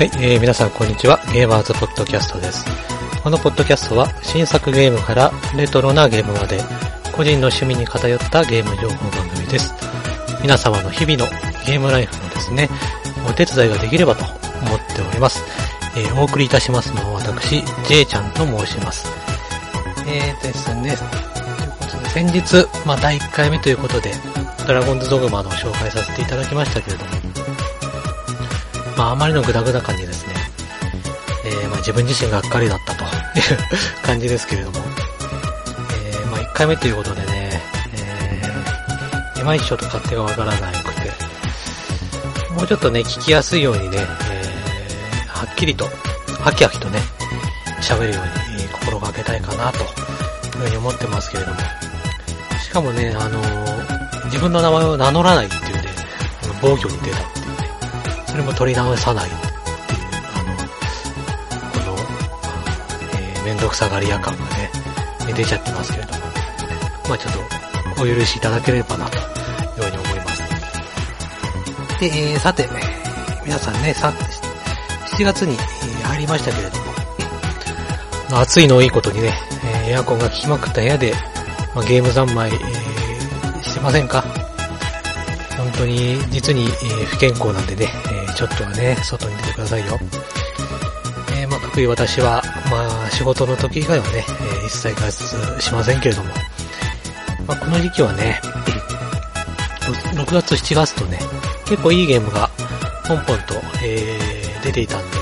[0.00, 1.18] はい、えー、皆さんこんにちは。
[1.30, 2.64] ゲーマーズポッドキャストです。
[3.22, 6.58] このポッドキャストは新作ゲームからレトロなゲームまで
[7.14, 9.74] 個人の趣味に偏ったゲーム情報番組です。
[10.40, 11.26] 皆様の日々の
[11.66, 12.70] ゲームライフのですね、
[13.28, 14.24] お手伝いができればと
[14.64, 15.44] 思っております。
[15.94, 19.06] えー、お送りいたしますのは私、J ちゃんと申します。
[20.08, 24.14] えーですね、ということで先日、まあ第1回目ということで、
[24.66, 27.29] ドラゴンズドグマの紹介させていただきましたけれども、
[29.00, 30.34] まああまりのグダグダ感にですね、
[31.46, 33.02] えー、まあ自分自身がっかりだったと。
[33.02, 34.78] い う感じですけれども、
[36.04, 37.62] えー、まあ1回目ということでね、
[37.94, 41.12] えー、いまいちちょっと勝手がわからなくて、
[42.50, 45.88] もうちょっとね、聞きやすいようにね、え、はっきりと、
[46.38, 47.00] はきはきとね、
[47.80, 51.58] 喋るように心がけたいかなというふうに思ってますけれども、
[52.62, 53.40] しかもね、あの、
[54.26, 55.88] 自分の名前を名乗らないっていうね、
[56.60, 57.16] 防御に出た。
[57.16, 57.39] っていうね、そ
[58.40, 59.42] れも取り直さないっていう、
[60.34, 60.56] あの、
[61.72, 61.96] この、
[63.20, 64.70] えー、めんどくさがり屋感がね、
[65.34, 66.18] 出ちゃってますけれども、
[67.08, 67.34] まあちょっ
[67.96, 69.24] と、お許しいただければな、という
[69.84, 70.42] ふうに思います。
[72.00, 72.68] で、えー、さて、
[73.44, 74.12] 皆さんね、さ、
[75.16, 75.56] 7月に
[76.02, 76.78] 入りましたけれど
[78.30, 79.34] も、暑いのをいいことにね、
[79.86, 81.12] エアコンが効きまくった部屋で、
[81.74, 84.24] まあ、ゲーム三昧、えー、してませんか？
[85.58, 89.98] 本当に、実に、えー、不健康なんでね、えー、ちょっとはね、外に出てくださいよ。
[91.32, 96.30] えー、まあ、各位私は、まあ、仕事の時以外はね、えー、一切外出しませんけれども、
[97.46, 98.40] まあ、この時期はね、
[100.14, 101.18] 6月7月とね、
[101.66, 102.50] 結構いいゲームが、
[103.06, 105.16] ポンポンと、えー、出ていたんで、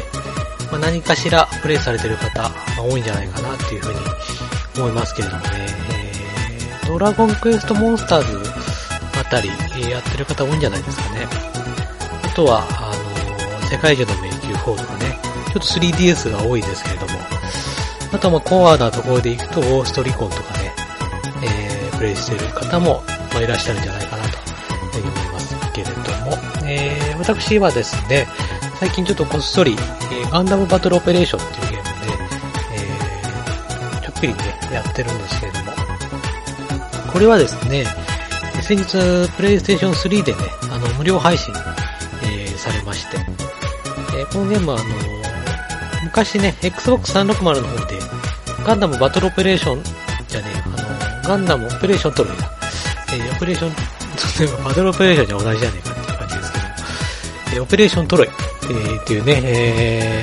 [0.70, 2.48] まあ、何かしらプレイされてる方、ま
[2.78, 4.00] あ、多いんじゃないかなっていうふうに
[4.76, 5.48] 思いますけれどもね、
[5.90, 8.50] えー、ドラゴンクエストモンスターズ
[9.18, 11.26] あたり、え、やってる方多いんじゃないですかね。
[12.24, 12.87] あとは、
[13.70, 15.18] 世界中の迷宮4とかね、
[15.48, 17.20] ちょっと 3DS が多いですけれども、
[18.12, 20.72] あとはまコアなところで行くと、オーストリコンとかね、
[21.44, 23.02] えー、プレイしてる方も、
[23.34, 24.38] ま、いらっしゃるんじゃないかなと
[24.98, 28.26] 思いますけれども、えー、私はですね、
[28.80, 31.90] 最近ちょっとこっそり、えー、ガンダムバトルオペレーションっていうゲームで、
[32.72, 35.72] えー、ちょっぴりね、やってるんですけれども、
[37.12, 37.84] これはですね、
[38.62, 40.38] 先日、プレイステーション3でね、
[40.70, 41.54] あの、無料配信、
[44.38, 44.84] え、このゲームはあの
[46.04, 47.98] 昔ね、Xbox 360の方で、
[48.64, 49.82] ガンダムバトルオペレーション
[50.28, 52.50] じゃねえ、あの、ガンダムオペレーショントロイだ。
[53.10, 53.70] えー、オペレーション、
[54.46, 56.64] 例えばバトルオペレーションじゃ同じじゃねえかっていう感じですけど、
[57.56, 60.22] えー、オペレーショントロイ、えー、っていうね、え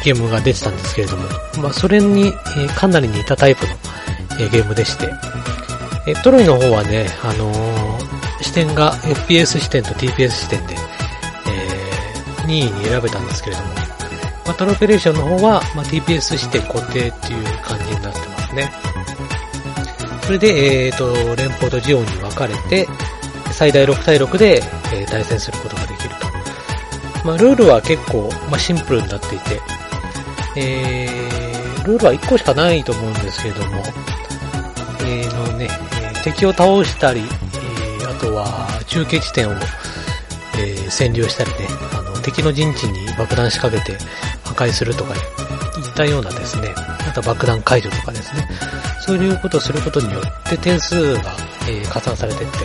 [0.00, 1.24] ー、ゲームが出てたんですけれども、
[1.62, 3.72] まあ、それに、えー、かなり似たタイプの、
[4.40, 5.10] えー、ゲームでして、
[6.06, 10.76] えー、トロイの方はね、あのー、視点が FPS 視点と TPS 視点で、
[12.46, 13.68] 任意に選べたんですけれども、
[14.46, 18.72] バトルオペレーションの方は、まあ、TPS 視点固定っていう感じになってますね。
[20.22, 22.86] それで、えっ、ー、と、連邦とジオンに分かれて、
[23.52, 24.62] 最大6対6で、
[24.92, 26.26] えー、対戦することができると。
[27.24, 29.60] まあ、ルールは結構、まあ、シンプルになっていて、
[30.56, 33.82] えー、ルールは1個しかないと思うんですけれども、
[35.00, 35.68] えー、のね、
[36.22, 41.68] 敵を倒したり、えー、あとは中継地点を、えー、占領したりね、
[42.24, 43.98] 敵の陣地に爆弾仕掛けて
[44.44, 45.20] 破壊するとか、ね
[45.76, 48.48] いったようなですね、あと爆弾解除とかですね、
[49.00, 51.36] そういうことをすることによって点数が、
[51.68, 52.58] えー、加算されていって、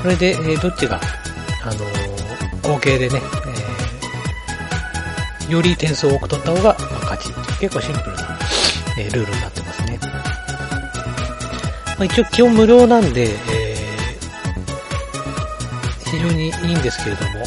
[0.00, 1.00] それで、えー、どっちが、
[1.64, 3.20] あのー、合計でね、
[5.40, 8.38] えー、より点数を多く取った方が、まあ、勝ち結構シンプルな、
[8.98, 9.98] えー、ルールになってますね。
[11.98, 17.44] まあ、一応基本無料なんで、えー、非常にいいんですけれども、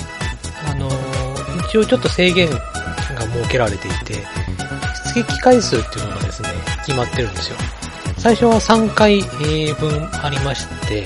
[1.71, 2.57] 一応ちょっと制限が
[3.21, 4.15] 設けられていて、
[5.13, 6.49] 出撃回数っていうのがですね、
[6.85, 7.57] 決まってるんですよ。
[8.17, 11.05] 最初は3回分ありまして、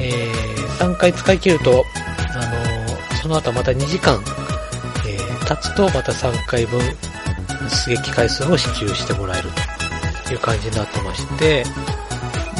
[0.00, 1.84] えー、3回使い切ると、
[2.30, 4.18] あのー、その後また2時間、
[5.06, 6.80] えー、経つとまた3回分
[7.86, 9.50] 出撃回数を支給してもらえる
[10.26, 11.62] という感じになってまして、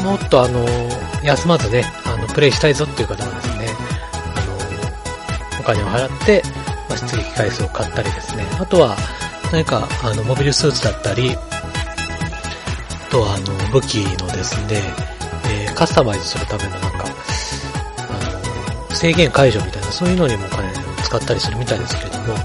[0.03, 3.67] もっとあのー、休まずね、あの、プレイしたいぞっていう方はですね、
[4.35, 6.43] あのー、お金を払って、
[6.95, 8.95] まあ、出撃回数を買ったりですね、あとは、
[9.51, 11.37] 何か、あの、モビルスーツだったり、あ
[13.11, 14.81] とは、あの、武器のですね、
[15.49, 17.05] えー、カスタマイズするためのなんか、
[17.97, 20.71] あの、制限解除みたいな、そういうのにもお金を
[21.03, 22.35] 使ったりするみたいですけれども、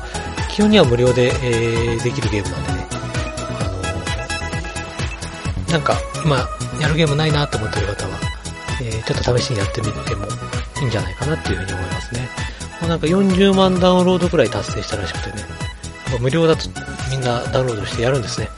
[0.51, 2.87] 基本には無料で、えー、できるゲームなんでね、
[3.61, 3.65] あ
[5.69, 6.49] の、なんか、今、
[6.81, 8.19] やるゲームないなと思ってる方は、
[8.83, 10.27] えー、ちょっと試しにやってみても
[10.81, 12.50] いいんじゃないかなっていうふうに思いますね。
[12.81, 15.45] もうなんか40万ダウンロードくらい達成したらしくてね、
[16.21, 16.69] 無料だと
[17.11, 18.49] みんなダウンロードしてやるんですね。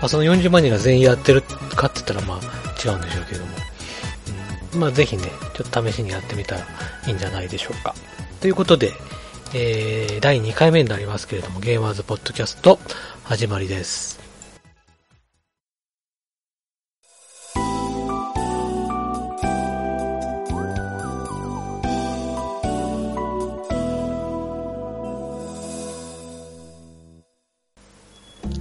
[0.00, 2.38] まあ、その40万人が全員やってるかって言ったらまあ
[2.84, 3.50] 違うんでしょうけども。
[4.74, 5.24] うん、まあぜひね、
[5.54, 6.60] ちょっと試しにやってみたら
[7.06, 7.94] いいんじゃないでしょうか。
[8.40, 8.92] ということで、
[9.54, 12.78] えー、第2回目になりますけれども、ゲーマーズポッドキャスト
[13.24, 14.27] 始まりです。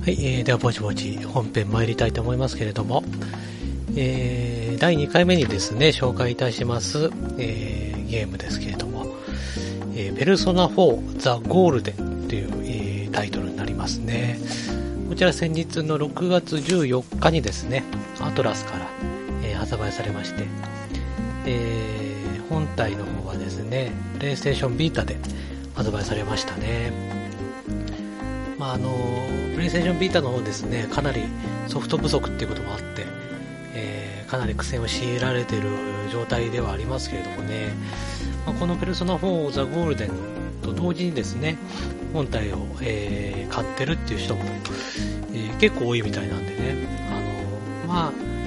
[0.08, 3.04] はい、えー、ではぼちぼち本編参りたいと思いますけれども、
[3.98, 9.06] えー、第2回目にですね、紹介いたします、えー、ゲームですけれども、
[9.98, 14.40] えー、ペルソナ4ザ・ゴールデンという、えー、タイトルになりますね。
[15.10, 17.84] こちら先日の6月14日にですね、
[18.22, 18.88] アトラスから、
[19.44, 20.46] えー、発売されまして、
[21.46, 25.18] えー、本体の方はですね、プレイステーションビータで
[25.76, 27.27] 発売されましたね。
[28.58, 28.90] まあ、あの
[29.54, 31.24] プレイステーションビータの方ですねかなり
[31.68, 33.06] ソフト不足っていうこともあって、
[33.76, 35.70] えー、かなり苦戦を強いられている
[36.12, 37.74] 状態ではありますけれどもね、
[38.46, 40.12] まあ、このペルソナ4ザ・ゴールデン
[40.64, 41.58] と同時にですね
[42.14, 44.42] 本体を、えー、買ってるっていう人も、
[45.34, 46.88] えー、結構多いみたいなんでね。
[47.12, 48.38] あのまあ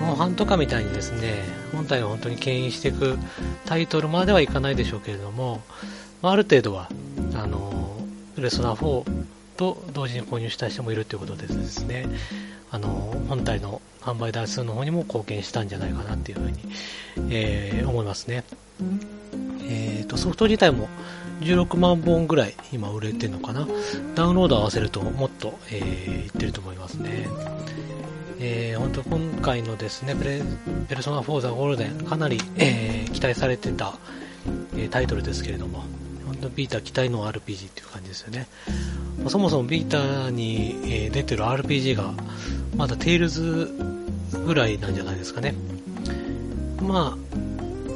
[0.00, 3.18] モンハンとかみたいにですね本体を本当に牽引していく
[3.66, 5.60] タイトルまではいかないでしょうけれども、
[6.22, 6.88] まあ、ある程度は
[7.34, 8.00] あの
[8.34, 9.04] ペルソナ4
[9.60, 12.06] と同時に購入した人もいるということでですね、
[12.70, 16.58] あの、本体の販売台数の方にも貢献したんじゃないかなっていうふうに、
[17.28, 18.42] えー、思いますね。
[19.68, 20.88] えーと、ソフト自体も
[21.42, 23.68] 16万本ぐらい今売れてるのかな。
[24.14, 27.28] ダウンロード合わせるともっと、えー、いってると思いますね。
[28.38, 30.14] えー、本当今回のですね、
[30.88, 33.98] ペルソナ4ザゴールデン、かなり、えー、期待されてた、
[34.74, 35.84] えー、タイトルですけれども、
[36.48, 38.46] ビータ期待の RPG っていう感じですよね。
[39.18, 42.14] まあ、そもそもビータに、え、出てる RPG が
[42.76, 43.68] まだテイルズ
[44.46, 45.54] ぐらいなんじゃないですかね。
[46.80, 47.40] まあ、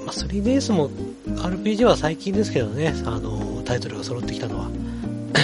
[0.04, 0.90] まあ、3DS も
[1.26, 4.70] RPG は最近ですけどね、あの、タイトルが揃ってきたのは。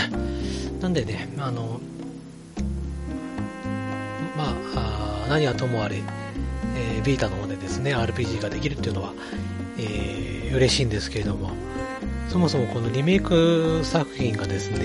[0.81, 1.81] なんでね、あの、
[4.37, 5.97] まあ、あ何はともあれ、
[6.77, 9.13] えー、ビータの方でですね、RPG ができるっていうのは、
[9.79, 11.51] えー、嬉しいんですけれども、
[12.31, 14.79] そもそもこのリメイク作品がですね、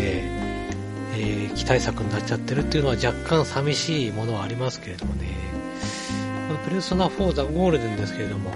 [1.13, 5.27] えー、期待作になっちゃってるっていうのは若干寂しいものはありますけれどもね。
[6.47, 8.49] このペルソナ4ザ・ゴールデンですけれども、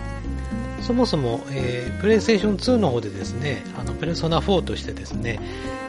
[0.82, 5.40] そもそも、えー、プレイステーション2の方でですね、あの、ペルソナ4としてですね、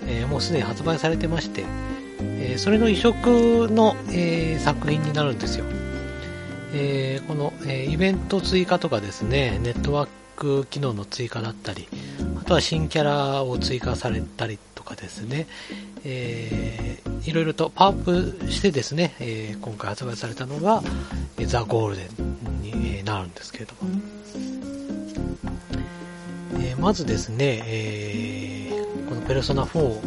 [0.07, 1.65] えー、もうすでに発売されてまして、
[2.19, 5.65] えー、それの移植の、え、作品になるんですよ。
[6.75, 11.89] え、この、え、イベント追加とかですね、ネットワーク機能の追加だったり、
[12.51, 15.47] とは新キャラを追加されたりとかですね、
[16.05, 20.83] えー、いろいろとパワーアップしてですね、えー、今回発売されたのが、
[21.47, 22.09] ザ・ゴールデ
[22.43, 23.91] ンになるんですけれども、
[26.59, 30.03] え、まずですね、えー、このペルソナ4を、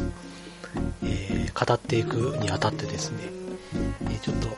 [1.06, 3.20] え、語っていくにあたってですね、
[4.12, 4.50] えちょっと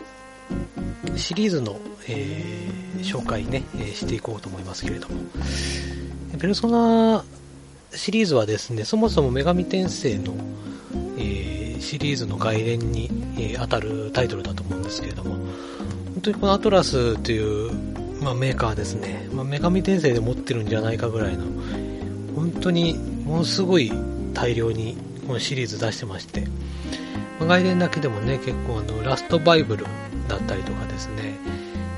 [1.16, 2.68] シリーズの、え
[3.04, 5.22] 紹介ね、えしていこうと思いますけれども、
[6.40, 7.24] ペルソナ
[7.96, 10.36] シリーズはですね、そもそも女神転生の、
[11.18, 15.36] えー、シリーズの外伝に、えー、当たるタイトルだと思うんですけれども、
[16.14, 17.72] 本当にこのアトラスという、
[18.22, 21.46] まあ、メーカーですね、まあ、女神転生で持ってるんじゃないかぐらいの、
[22.36, 22.94] 本当に
[23.26, 23.92] ものすごい
[24.34, 26.42] 大量にこのシリーズ出してまして、
[27.40, 29.86] まあ、外伝だけでもね、結構あの、ラストバイブル
[30.28, 31.36] だったりとかですね、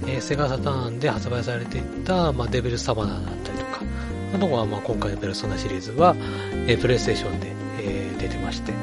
[0.05, 3.66] えー、セガサターンで発売されていた、まあ、デビルサバナだったりとか、
[4.33, 6.15] あとはまあ今回のペルソナシリーズは、
[6.67, 8.73] えー、プレイステーションで、えー、出てまして、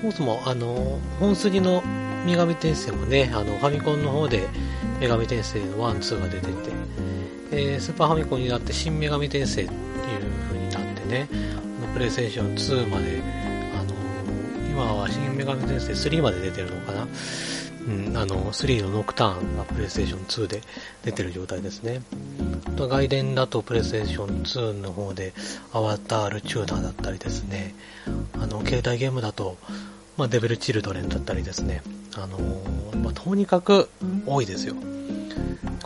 [0.00, 1.82] そもそも、あの、本筋の
[2.24, 4.48] 女神転生もね、あの、ファミコンの方で
[5.00, 6.52] 女神転生の1、2が出てて、
[7.50, 9.78] えー、スーパーファミコンになって新女神転生っていう
[10.48, 13.22] 風になってね、あのプレイステーション2まで、
[13.74, 13.94] あの、
[14.70, 17.08] 今は新女神転生3まで出てるのかな。
[17.86, 20.60] うん、あの、3のノクターンがプレイステーション2で
[21.04, 22.02] 出てる状態ですね。
[22.76, 25.32] 外伝だとプレイステーション2の方で
[25.72, 27.74] アワタールチューダーだったりですね、
[28.34, 29.56] あの、携帯ゲームだと、
[30.16, 31.82] まあ、デベルチルドレンだったりですね、
[32.14, 32.38] あの
[33.02, 33.88] まあ、とにかく
[34.26, 34.74] 多いですよ。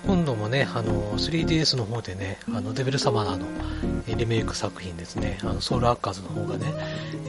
[0.07, 3.47] 今度もね、あの、3DS の方でね、あの、デベルサマナーの
[4.17, 6.73] リメイク作品ですね、あの、ソウルアッカーズの方がね、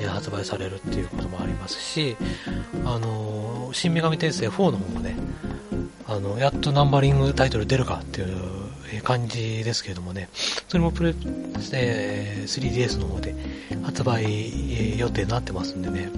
[0.07, 2.17] 発売されるっていうこともありますし、
[2.85, 5.15] あの、新女神転生4の方もね、
[6.07, 8.63] あの、やっとナンバリングタイトル出るかっていう、
[9.01, 10.29] 感じですけれどもね、
[10.67, 11.15] それもプレ、
[11.73, 13.35] えー、3DS の方で
[13.81, 16.09] 発売予定になってますんでね、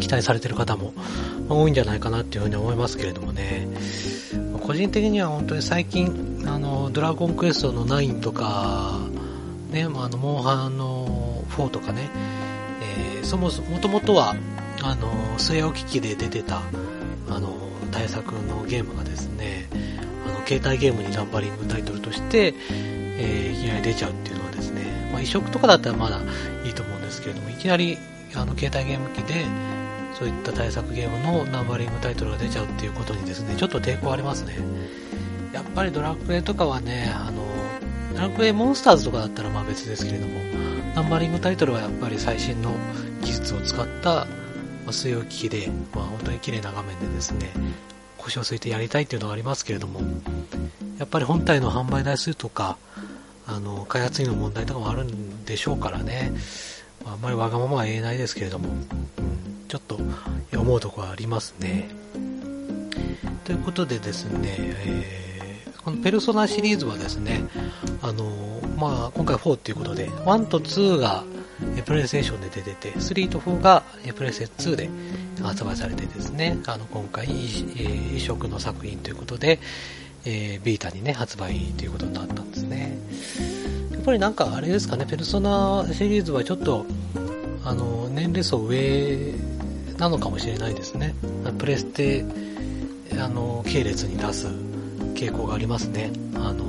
[0.00, 0.92] 期待されてる方も
[1.48, 3.66] 多いんじゃないかなっていうふうに思いますけれどもね、
[4.66, 8.98] 個人的には本当に最近、あの、ドラゴンクエストの9とか、
[9.70, 12.10] ね、あの、モンハンの4とかね、
[12.82, 14.34] えー、そもそも、もともとは、
[14.82, 16.62] あの、据え置き機で出てた、
[17.30, 17.56] あの、
[17.92, 19.68] 対策のゲームがですね、
[20.26, 24.82] あの、携帯ゲームにナンバリングタイトルとして、えー、いきなり出ちゃうっていうのはですね、
[25.12, 26.18] まあ、移植とかだったらまだ
[26.64, 27.98] いいと思うんですけれども、いきなり、
[28.34, 29.44] あの、携帯ゲーム機で、
[30.18, 34.56] そういった対策ゲームのナンバリングタイトルが出ちゃうっていうことにですね、ちょっと抵抗ありますね。
[35.52, 37.44] やっぱりドラクエとかはね、あの、
[38.14, 40.40] ドラクエモンスターズとかだったらまあ別ですけれども、
[40.94, 42.72] ナンバリングタイトルはやっぱり最新の
[43.20, 44.26] 技術を使った、
[44.86, 47.52] ま、水曜機器で、まあ本当に綺麗な画面でですね、
[48.16, 50.00] 腰を据えてやりたいっていうのがありますけれども、
[50.98, 52.78] やっぱり本体の販売台数とか、
[53.46, 56.32] あの、開発費の問題とかもあるんでしょうからね、
[57.04, 58.70] まあ、あんまりわがままは言えないですけれども、
[59.68, 59.98] ちょっと
[60.56, 61.88] 思うところありますね。
[63.44, 67.44] ということでですね、えー、このペルソナシリーズはですね、
[68.02, 68.24] あの
[68.76, 71.24] まあ、今回4っていうことで、1と2が
[71.84, 73.82] プレイステーションで出てて、3と4が
[74.16, 74.90] プレイステ2で
[75.42, 79.60] 発売されてですね、あの今回移植の作品ということで、
[80.24, 82.98] えー、ビータにね、発売ということになったんですね。
[83.92, 86.84] やっぱりなんかあれですかね、ペルソナシリーズはちょっと、
[87.64, 89.34] あの、年齢層上
[89.98, 91.14] なのかもしれないですね。
[91.58, 92.24] プレステ、
[93.18, 94.48] あの、系列に出す
[95.14, 96.12] 傾向がありますね。
[96.34, 96.64] あの、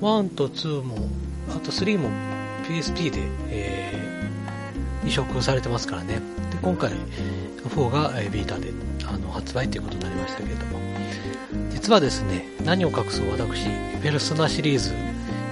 [0.00, 0.96] 1と2も、
[1.50, 2.08] あと3も
[2.68, 6.14] PSP で、えー、移植されてますからね。
[6.14, 6.20] で、
[6.62, 6.92] 今回、
[7.68, 8.72] 4が、え、ビータで、
[9.06, 10.78] あの、発売ということになりましたけれども、
[11.70, 13.66] 実はですね、何を隠そう私、
[14.02, 14.92] ペルソナシリーズ、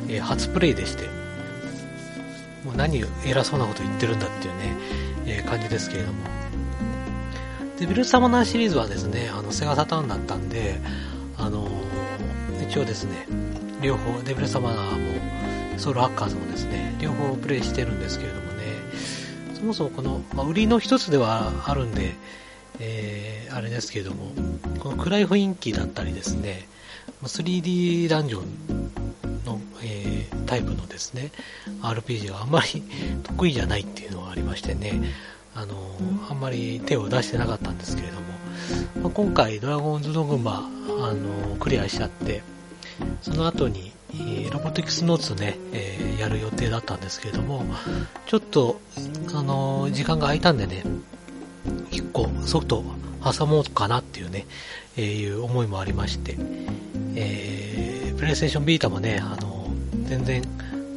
[0.08, 1.04] えー、初プレイでして、
[2.64, 4.76] もう何偉そうなこと言ってるんだっていうね、
[5.26, 6.41] えー、感じですけれども、
[7.82, 10.80] で、ビルサマナーシリーズはですね、あの、セガサターンだったんで、
[11.36, 11.68] あの
[12.62, 13.26] 一応ですね、
[13.82, 14.98] 両方、デビルサマナー
[15.72, 18.62] も、ソウルハッカーズもですね、両方プレイしてるんですけれどもね、
[19.54, 22.14] そもそもこの、まあ、売りの一つではあるんで、
[22.78, 24.30] えー、あれですけれども、
[24.78, 26.68] この暗い雰囲気だったりですね、
[27.24, 31.32] 3D ダンジョンの、えー、タイプのですね、
[31.80, 32.84] RPG はあんまり
[33.24, 35.02] 得意じゃないっていうのがありましてね、
[35.54, 35.74] あの、
[36.30, 38.22] あんまり手を出してなかったんですけれども、
[39.02, 40.68] まあ、今回ドラゴンズドグマ、
[41.00, 42.42] あの、クリアしちゃって、
[43.20, 47.64] その後に、えロボティクスノーツね、えー、やる予定だったんですけれども、
[48.26, 48.80] ちょっと、
[49.34, 50.84] あの、時間が空いたんでね、
[51.90, 52.84] 一個ソフト
[53.24, 54.46] 挟もうかなっていうね、
[54.96, 56.36] えー、いう思いもありまして、
[57.14, 59.70] えー、プレイステーションビータもね、あの、
[60.04, 60.42] 全然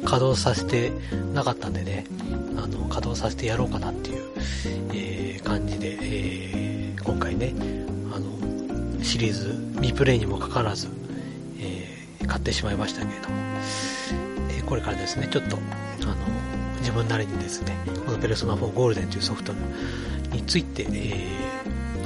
[0.06, 0.92] 稼働させて
[1.34, 2.06] なかったんでね、
[2.56, 4.24] あの、稼働させてやろうかなっていう、
[4.94, 7.52] えー、感じで、えー、今回ね、
[8.14, 10.88] あの、シリーズ未プレイにもかかわらず、
[11.58, 13.36] えー、買ってしまいましたけれども、
[14.50, 16.14] えこれからですね、ちょっと、あの、
[16.78, 19.52] 自分なりにですね、このペルソナ4ゴールデンというソフト
[20.32, 21.36] について、え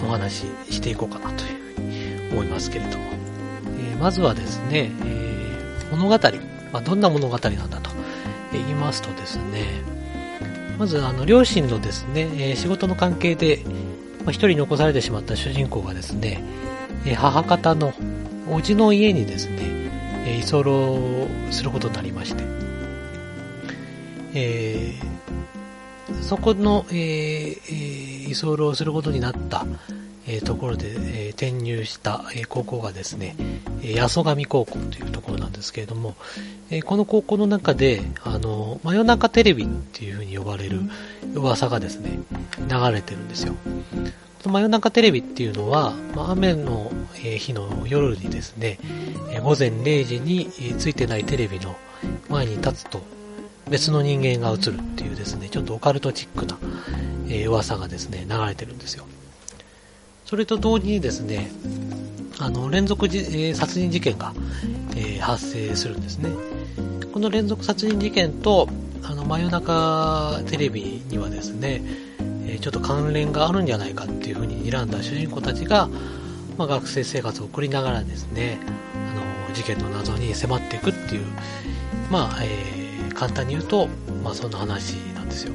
[0.03, 3.05] お話ししていこうかなというふうに思いますけれども、
[3.79, 6.19] えまずはですね、え物語、
[6.73, 7.91] まあ、どんな物語なんだと
[8.53, 9.83] 言いますとですね、
[10.79, 13.65] まずあの両親のですね、え仕事の関係で、
[14.25, 16.43] ま一人残されてしまった主人公がですね、
[17.07, 17.93] え母方の
[18.49, 19.59] 叔父の家にですね、
[20.27, 22.45] え居候することになりまして、
[24.35, 29.67] えー、そこの、えー、居候することになった、
[30.33, 30.93] えところで、
[31.27, 33.35] え転入した、え高校がですね、
[33.83, 36.15] え八十神高校というところなんですけれども、
[36.71, 40.81] えこの高校の中で、あの、真夜中テレビっていう風に呼ばれる
[41.35, 42.19] 噂がですね、
[42.69, 43.55] 流れてるんですよ。
[44.45, 48.79] 真夜中テレビっていうのは、ま雨の日の夜にですね、
[49.43, 51.77] 午前0時についてないテレビの
[52.29, 53.03] 前に立つと
[53.69, 56.57] 別の人間が映るっていうですね、ちょっとオカルトチックな、
[57.29, 59.05] え噂がですね、流れてるんですよ。
[60.31, 61.51] それと同時にですね、
[62.39, 64.33] あの、連続じ、えー、殺人事件が、
[64.95, 66.31] え、発生するんですね。
[67.13, 68.69] この連続殺人事件と、
[69.03, 71.83] あの、真夜中テレビにはですね、
[72.47, 75.89] え、ちょっと関連があるんじゃないかっていうふうに睨んだ主人公たちが、
[76.57, 78.61] まあ、学生生活を送りながらですね、
[78.95, 81.25] あの、事件の謎に迫っていくっていう、
[82.09, 83.89] まあ、えー、簡単に言うと、
[84.23, 85.53] まあ、そんな話なんですよ。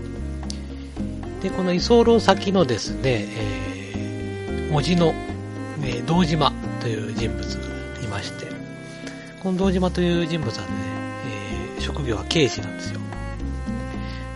[1.42, 3.75] で、この居候先のですね、えー
[4.72, 5.14] 文字の、
[5.82, 8.48] えー、道島という人物がいまして、
[9.42, 10.70] この堂島という人物はね、
[11.78, 13.00] えー、職業は刑事なんですよ。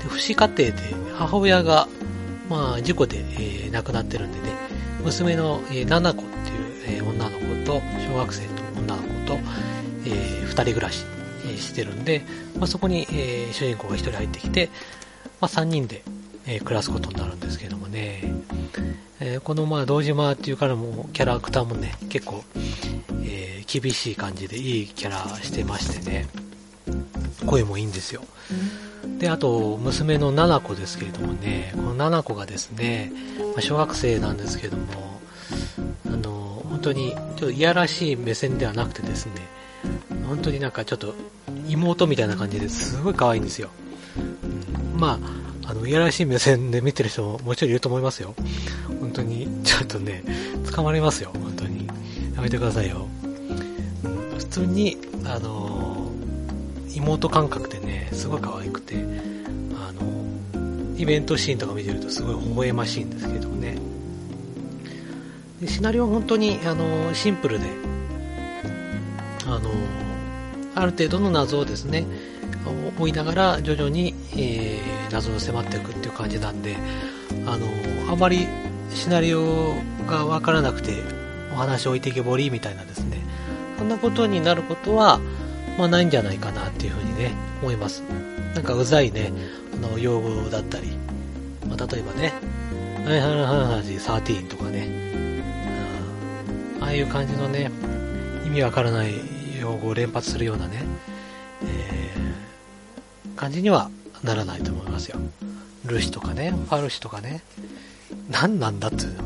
[0.03, 0.73] で、不死家庭で
[1.13, 1.87] 母親が、
[2.49, 4.53] まあ、事故で、えー、亡くなってるんでね、
[5.03, 6.49] 娘の、えー、七子って
[6.93, 9.33] いう、えー、女の子と、小学生の女の子と、
[10.05, 11.05] えー、二人暮らし、
[11.45, 12.21] えー、してるんで、
[12.57, 14.69] まあ、そこに、えー、主人公が一人入ってきて、
[15.41, 16.03] まあ、三人で、
[16.49, 18.23] えー、暮らすことになるんですけどもね、
[19.19, 22.43] えー、このまあ堂島っていうからもキャラクターもね、結構、
[23.23, 26.27] えー、厳しい感じでいいキャラしてましてね、
[27.45, 28.23] 声もいいんですよ。
[29.19, 35.19] で、あと、娘の七子ですけれどもね、この七子がですね、まあ、小学生なんですけども、
[36.07, 39.33] あの、本当に、ちょっといやらしい目線ではなくてですね、
[40.27, 41.13] 本当になんかちょっと
[41.67, 43.69] 妹みたいな感じですごい可愛いんですよ。
[44.17, 45.38] うん、まあ、
[45.69, 48.33] あの、いやらしい目線で見てる人ももちろんいると思いますよ。
[48.99, 50.23] 本当に、ちょっとね、
[50.73, 51.85] 捕まりますよ、本当に。
[52.35, 53.07] やめてくださいよ。
[54.39, 56.11] 普通に、あの
[56.95, 58.95] 妹感覚でね、すごい可愛くて、
[59.75, 63.77] あのイベントシーンとか見てるとすごい微笑ましいんですけどね。
[65.61, 67.67] でシナリオは本当に、あのシンプルで、
[69.45, 69.69] あの
[70.73, 72.07] ある程度の謎をですね、
[72.99, 76.75] 追いながら徐々に、えー、謎を迫っていくっていう感じなんで、
[77.45, 77.67] あの
[78.11, 78.47] あまり
[78.93, 79.75] シナリオ
[80.07, 80.93] がわからなくて
[81.53, 83.17] お話置いてけぼりみたいなですね、
[83.77, 85.19] そんなことになることは、
[85.77, 88.01] まあないんじゃないかなっていうふうにね、思います。
[88.53, 89.31] なんかうざいね、
[89.73, 90.91] あの、用語だったり、
[91.67, 92.33] まあ例えばね、
[93.05, 94.87] はいはいはいはい13とかね、
[96.81, 97.71] ああいう感じのね、
[98.45, 99.13] 意味わからない
[99.59, 100.83] 用語を連発するようなね、
[103.39, 103.89] 感じには
[104.21, 105.17] ならないと思いますよ。
[105.85, 107.41] ルシとかね、ファルシとかね、
[108.29, 109.23] 何なんだっていうの。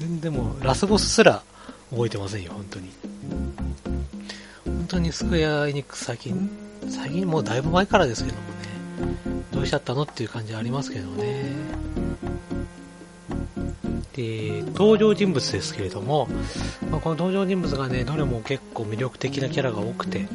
[0.00, 1.44] 全然もう、ラスボスすら
[1.90, 2.90] 覚えてませんよ、本当に。
[4.64, 6.50] 本当にスクエアエニックス最近、
[6.90, 8.48] 最近もうだいぶ前からですけどもね、
[9.52, 11.52] どうしちゃったのっていう感じはありますけどね。
[14.14, 16.28] で、登場人物ですけれども、
[16.90, 20.26] まあ、この登場人物がね、どれも結構魅力的なキャラが多くて、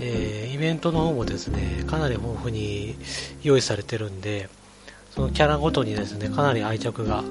[0.00, 2.96] えー、イベントの方もですね、かなり豊富に
[3.42, 4.48] 用意されてるんで、
[5.14, 7.24] そのキャラごとにですね、かなり愛着が、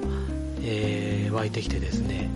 [0.62, 2.28] えー、湧いてきてですね、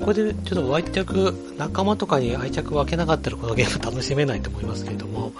[0.00, 5.32] ここでちょっと愛着、仲間とかに愛着分けなかったらこのゲーム楽しめないと思いますけれども、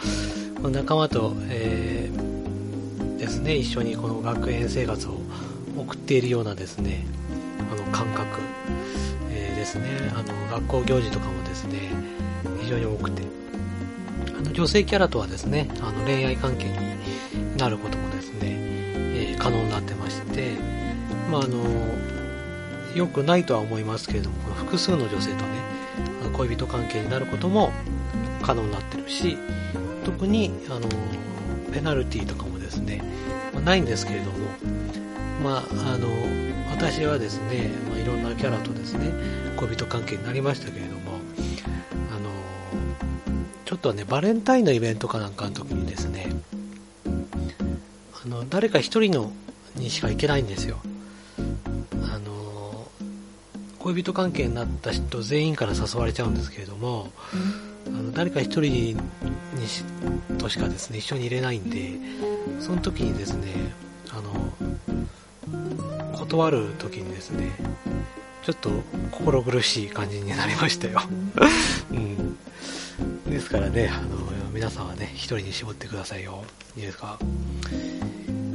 [0.71, 5.13] 仲間と、えー、ですね、一緒にこの学園生活を
[5.77, 7.07] 送っているようなですね、
[7.73, 8.41] あの感覚、
[9.31, 11.91] えー、ですね、あの学校行事とかもですね、
[12.61, 13.23] 非常に多くて、
[14.39, 20.55] あの女性キャラとはですね、あの恋愛関係になることもですね、えー、可能になってまして、
[21.31, 21.59] まあ、あの、
[22.95, 25.59] 良くないとは思いますけれども、複数の女性とね、
[26.33, 27.73] 恋人関係になることも
[28.43, 29.37] 可能になってるし、
[30.05, 30.89] 特に、あの、
[31.73, 33.03] ペナルティとかもですね、
[33.53, 34.39] まあ、ないんですけれども、
[35.43, 36.09] まあ、あの、
[36.71, 39.13] 私はですね、まあ、いろんなキャラとですね、
[39.57, 40.98] 恋人関係になりましたけれども、
[43.69, 46.31] ちょっとね、バレンタインのイベントかなんかの時にですね、
[48.25, 49.31] あの、誰か一人の
[49.77, 50.79] にしか行けないんですよ。
[51.93, 52.89] あの、
[53.79, 57.13] 恋人関係になった人全員から誘われちゃうんですけれども、
[57.89, 58.97] あの誰か一人
[59.53, 59.85] にし
[60.39, 61.93] としかですね、一緒に入れないんで、
[62.61, 63.53] その時にですね、
[64.09, 67.51] あの、断る時にですね、
[68.45, 68.71] ちょっと
[69.11, 71.03] 心苦しい感じになりましたよ。
[71.93, 72.39] うん。
[73.29, 74.19] ですからね、あの、
[74.53, 76.45] 皆さんはね、一人に絞ってくださいよ。
[76.77, 77.19] いいですか？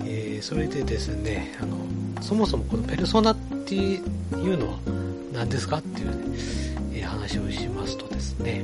[0.06, 1.78] えー、それでですね、あの、
[2.22, 4.80] そもそもこのペルソナっていうのは
[5.34, 6.38] 何ですかっていうね、
[6.94, 8.64] えー、話をしますとですね、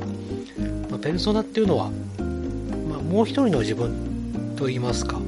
[0.90, 1.90] まあ、ペルソナっていうのは、
[2.88, 5.20] まあ、もう一人の自分と言いますか、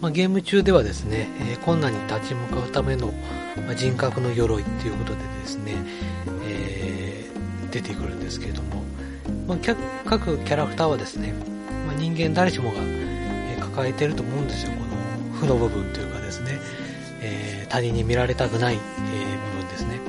[0.00, 3.12] まあ、ゲーム中ではですね、えー、困難に立ち向かうための、
[3.66, 5.74] ま人格の鎧っていうことでですね、
[6.44, 8.82] えー、出てくるんですけれども、
[9.48, 9.58] まあ、
[10.04, 11.32] 各キャラクターはですね、
[11.86, 16.58] まあ、人間誰しもが、え、抱えてると思うんですよ、この負の部分というかですね、
[17.22, 18.78] えー、他人に見られたくない、え
[19.54, 20.00] 部分ですね。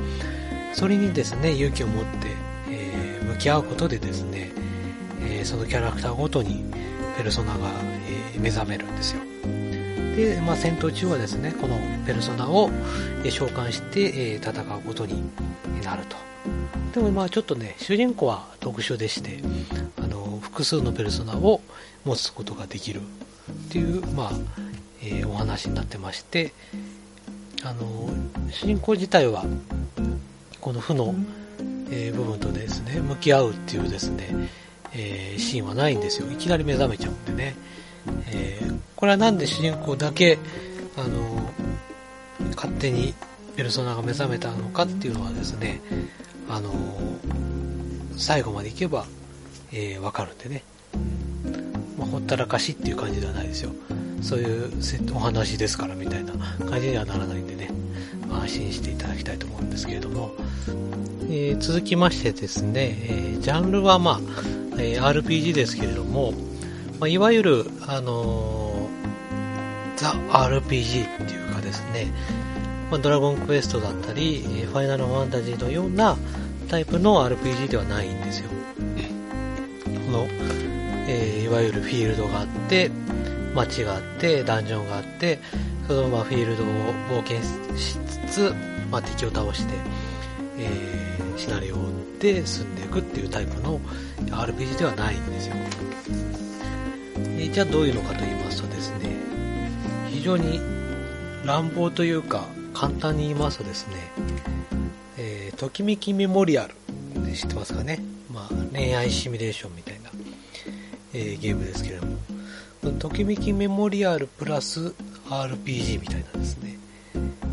[0.73, 2.09] それにですね、勇気を持って、
[2.69, 4.51] え向き合うことでですね、
[5.21, 6.65] えそのキャラクターごとに
[7.17, 7.69] ペルソナが、
[8.35, 9.21] え目覚めるんですよ。
[10.17, 12.69] で、まあ、戦闘中はですね、このペルソナを、
[13.23, 15.23] え召喚して、え戦うことに
[15.81, 16.28] なると。
[16.93, 19.39] でもまあちょっとね、主人公は特殊でして、
[20.01, 21.61] あの、複数のペルソナを
[22.05, 24.31] 持つことができるっていう、まあ、
[25.01, 26.53] えー、お話になってまして、
[27.63, 28.09] あの、
[28.51, 29.45] 主人公自体は、
[30.59, 31.13] この負の、
[31.91, 34.49] えー、部分とですね、向き合うっていうですね、
[34.93, 36.31] えー、シーンはないんですよ。
[36.31, 37.55] いきなり目覚めちゃうんでね。
[38.31, 40.39] えー、これはなんで主人公だけ、
[40.97, 41.51] あの、
[42.55, 43.13] 勝手に
[43.55, 45.81] ペルソナが目覚めたのかっていうのはですね、
[46.49, 46.73] あの、
[48.17, 49.05] 最後までいけば、
[49.71, 50.63] えー、わかるんでね。
[51.97, 53.71] まあ、ほったらかしっていう感じではないですよ。
[54.21, 54.71] そういう
[55.13, 56.33] お話ですからみたいな
[56.69, 57.71] 感じにはならないんでね、
[58.27, 60.31] まあ、安心していただきたいと思うんですけれども、
[61.29, 64.19] えー、続きましてですね、えー、ジャンルはまあ、
[64.77, 66.33] え、RPG ですけれども、
[66.99, 68.89] まあ、いわゆる、あの
[69.95, 72.07] ザ・ RPG っていうかですね、
[72.91, 76.17] まあ、ドラゴンクエストだったり、ファイナルファンタジーのような
[76.69, 78.49] タイプの RPG ではないんですよ。
[79.83, 80.27] この、
[81.07, 82.89] えー、いわゆるフィールドがあって、
[83.53, 85.39] 街があって、ダンジョンがあって、
[85.87, 86.67] そのままフィールドを
[87.09, 87.37] 冒険
[87.77, 87.95] し
[88.27, 88.53] つつ、
[88.91, 89.73] まあ、敵を倒して、
[90.57, 91.75] えー、シナリオ
[92.19, 93.79] で進んでいくっていうタイプの
[94.27, 95.55] RPG ではないんですよ。
[97.17, 99.15] えー、じゃあどういうのかと言いますとですね、
[100.09, 100.59] 非常に
[101.45, 102.47] 乱暴というか、
[102.79, 103.95] 簡単に言いますとですね、
[105.17, 106.71] えー、ときめきメモリアル
[107.19, 107.99] って知ってますかね？
[108.33, 110.09] まあ、恋愛シミュレーションみたいな、
[111.13, 112.17] えー、ゲームですけれども、
[112.99, 114.93] ときめきメモリアルプラス
[115.27, 116.77] RPG みたいなですね、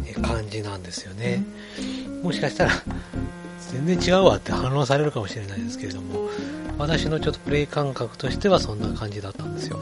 [0.06, 1.42] えー、感じなんですよね。
[2.22, 2.70] もしかしたら、
[3.72, 6.28] 全然違うわって反論されるかもしれないですけれども、
[6.78, 9.78] 私のちょっとプレイ感覚としてはそんな感じだったんですよ。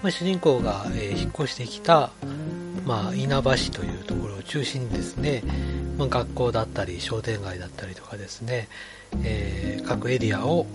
[0.00, 2.12] まあ、主人公が、えー、引っ越してきた、
[2.86, 5.42] まあ、稲葉市というところを中心にですね、
[5.98, 8.68] まあ、学校だったり商店街だったりとかですね、
[9.24, 10.66] えー、各エリアを、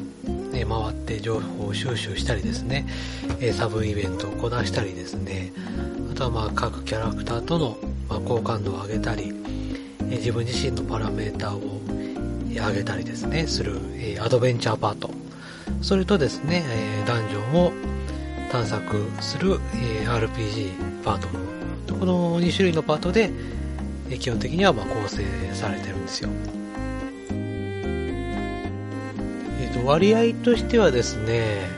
[0.51, 2.85] ね、回って情報を収集したりですね、
[3.39, 5.53] えサブイベントをこなしたりですね、
[6.11, 7.77] あとはまあ各キャラクターとの、
[8.09, 9.33] ま好感度を上げたり、
[10.09, 11.81] え自分自身のパラメーターを
[12.49, 15.09] 上げたりですね、する、えアドベンチャーパート。
[15.81, 17.71] それとですね、えダンジョンを
[18.51, 21.50] 探索する、え RPG パート
[21.99, 23.31] この2種類のパートで、
[24.19, 25.23] 基本的にはま構成
[25.53, 26.29] されてるんですよ。
[29.59, 31.69] え、ー、と、割合としてはですね、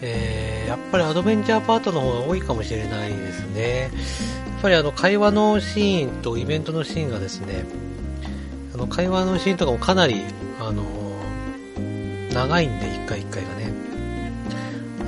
[0.00, 3.82] えー、やっぱりアドベンチャーパートの方が多いかもしれないですね。
[3.82, 3.88] や
[4.58, 7.64] っぱりあの会話のシーンとイベントのシーンがですね、
[8.74, 10.22] あの会話のシーンとかもかなり、
[10.60, 10.82] あの
[12.32, 12.97] 長いんで、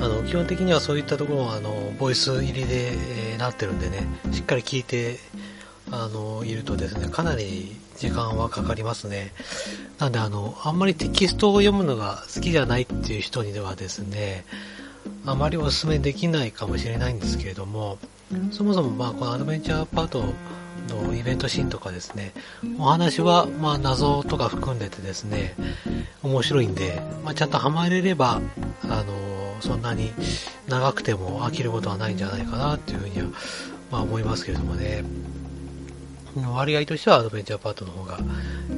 [0.00, 2.92] あの、基本的にはそういったところは、あの、ボイス入りで、
[3.32, 5.18] えー、なってるんでね、しっかり聞いて、
[5.90, 9.32] あの、いるとですね、かなり時間はかかりますね。
[9.98, 14.44] なんで、あの、あんまりテキストを読むのが好きじゃないっていう人にではですね、
[15.26, 17.98] あまりお勧めできないかもしれないんですけれども、
[18.52, 20.24] そもそもまあこのアドベンチャーパート
[20.88, 22.32] のイベントシーンとかですね、
[22.78, 25.54] お話はまあ謎とか含んでてですね、
[26.22, 28.40] 面白いんで、まあ、ちゃんとハマれれば、
[28.84, 30.12] あのそんなに
[30.68, 33.28] 長くても飽きることはないんじゃないかなっていうふうには、
[33.90, 35.04] まあ、思いますけれどもね。
[36.36, 38.18] 割合としてはアドベンチャーパートの方が、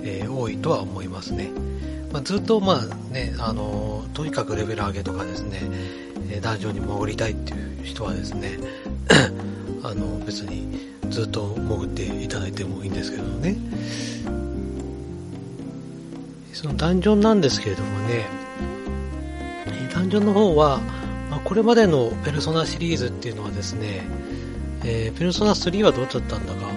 [0.03, 1.51] えー、多いとは思いますね。
[2.13, 5.61] まあ、ずっとまあね、あのとにかくレベル上げとかですね、
[6.31, 8.59] えダンジョンに潜りたいっていう人はですね、
[9.83, 13.57] あの別にずっと潜っていただいてもいいんですけどね。
[16.53, 18.27] そのダンジョンなんですけれどもね、
[20.13, 20.79] ジョンの方は、
[21.31, 24.03] まあ、これまでのペルソナシリーズっていうのはですね、
[24.85, 26.69] えー、ペルソナ3はどうだったんだか、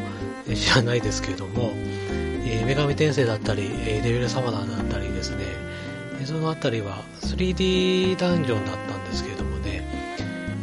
[0.48, 5.44] えー、知らないですけれども、えー、女神転生だったり、えデビルサマナーだったりですね、
[6.24, 9.86] そのあたりは 3D ダンジョンだったんですけれどもね、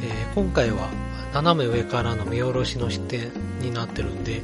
[0.02, 0.88] え今回は
[1.34, 3.30] 斜め上からの見下ろしの視点
[3.60, 4.40] になってるんで、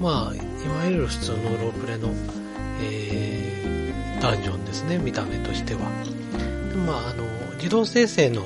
[0.00, 2.08] まあ、いわゆる普通のロープレの、
[2.80, 5.80] えー、ダンジョンですね、見た目としては。
[6.86, 7.29] まあ、あの、
[7.60, 8.42] 自動生成の、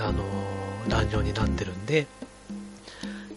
[0.00, 0.24] あの、
[0.88, 2.08] ダンジョンになってるんで、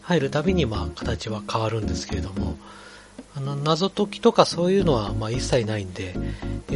[0.02, 2.58] 入るたびに、まあ、形は変わるんですけれども、
[3.36, 6.16] あの、謎解きとかそういうのは、まあ、一切ないんで、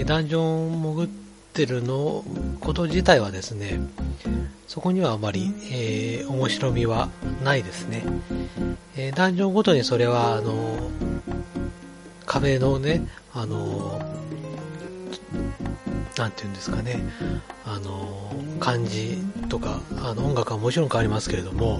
[0.05, 1.07] ダンジョン潜っ
[1.53, 2.23] てるの、
[2.59, 3.79] こと自体はですね、
[4.67, 7.09] そこにはあまり、えー、面白みは
[7.43, 8.03] ないですね。
[8.95, 10.91] えー、ダンジョンごとにそれは、あの、
[12.27, 13.99] 壁のね、あの、
[16.17, 16.99] なんていうんですかね、
[17.65, 19.17] あの、感じ
[19.49, 21.79] とか、あの、音楽はもちろん変わりますけれども、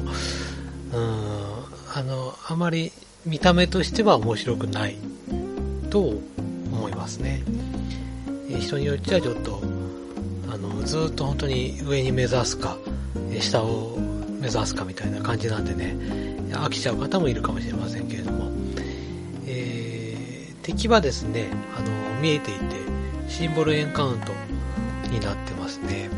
[0.93, 1.51] うん、
[1.93, 2.91] あの、あまり
[3.25, 4.97] 見た目としては面白くない
[5.89, 5.99] と
[6.71, 7.43] 思いますね。
[8.59, 9.61] 人によっちゃちょっと、
[10.51, 12.77] あの、ずっと本当に上に目指すか、
[13.39, 13.97] 下を
[14.39, 15.95] 目指すかみたいな感じなんでね、
[16.51, 18.51] 飽きちゃう方もいるかもしれませんけれども、
[19.45, 22.90] えー、敵はですね、あの、見えていて、
[23.31, 24.33] シンボルエンカウント
[25.09, 26.09] になってますね。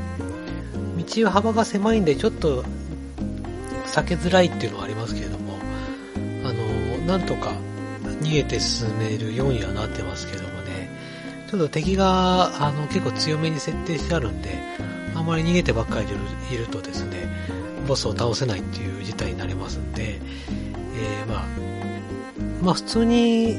[0.98, 2.64] 道幅が狭いんで、ちょっと、
[3.86, 5.60] 避けづらいっていうのはありますけれども、
[6.44, 6.64] あの、
[7.06, 7.54] なんとか
[8.22, 10.90] 逃げて進めるようにはなってますけどもね、
[11.52, 14.58] ちょっと敵が、あの、結構強めに設定してあるんで、
[15.14, 17.28] あんまり逃げてばっかりいるとですね、
[17.88, 20.20] ボスを倒せないっていう事態になりますんで、
[20.98, 21.46] えー、まあ、
[22.64, 23.56] まあ普通に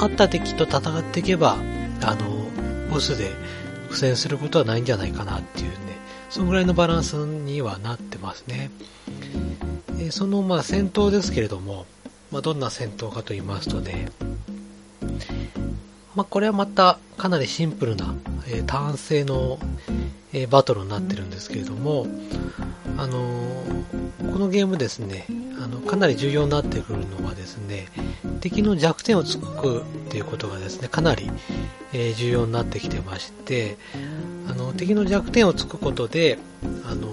[0.00, 1.56] あった敵と戦っていけば、
[2.02, 2.41] あの、
[2.92, 3.30] ボスで
[3.88, 5.76] 苦戦することはないんじゃないかなっていうね、
[6.28, 8.70] そのぐらいのバランスにはなってますね。
[9.98, 11.86] えー、そのまあ戦闘ですけれども、
[12.30, 14.08] まあどんな戦闘かと言いますとね、
[16.14, 18.14] まあこれはまたかなりシンプルな、
[18.46, 19.58] えー、単性の、
[20.34, 22.06] えー、バトルになってるんですけれども、
[22.98, 25.26] あのー、このゲームですね、
[25.62, 27.88] あの、かなり重要になってくるのはですね、
[28.40, 31.30] 敵の弱点をつくっていうことがですね、かなり、
[31.92, 33.76] え、重要になってきてまして、
[34.48, 36.38] あの、敵の弱点をつくことで、
[36.88, 37.08] あの、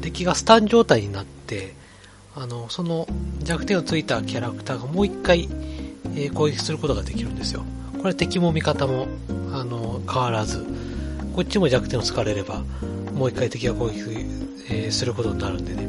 [0.00, 1.74] 敵がスタン状態になって、
[2.34, 3.06] あの、その
[3.42, 5.48] 弱点をついたキャラクターがもう一回、
[6.14, 7.64] え、攻撃することができるんですよ。
[8.00, 9.08] これ敵も味方も、
[9.52, 10.64] あの、変わらず、
[11.34, 12.62] こっちも弱点を突かれれば、
[13.14, 14.26] もう一回敵が攻撃、
[14.70, 15.88] え、することになるんでね。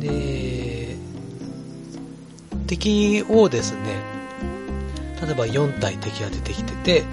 [0.00, 0.96] で、
[2.66, 4.19] 敵をですね、
[5.22, 7.04] 例えば4体敵が出てきてて、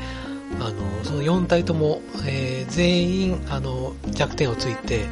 [0.59, 5.05] あの、その4体とも、えー、全員、あの、弱点をついて、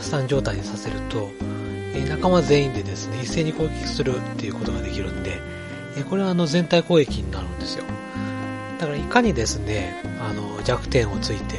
[0.00, 1.30] スタン状態にさせると、
[1.94, 5.40] えー、仲間全員でですね、一斉に攻撃するっていうことができるんで、
[5.96, 7.84] えー、これはあの、全体攻撃になるんですよ。
[8.78, 11.58] だからいかにですね、あの、弱点をついて、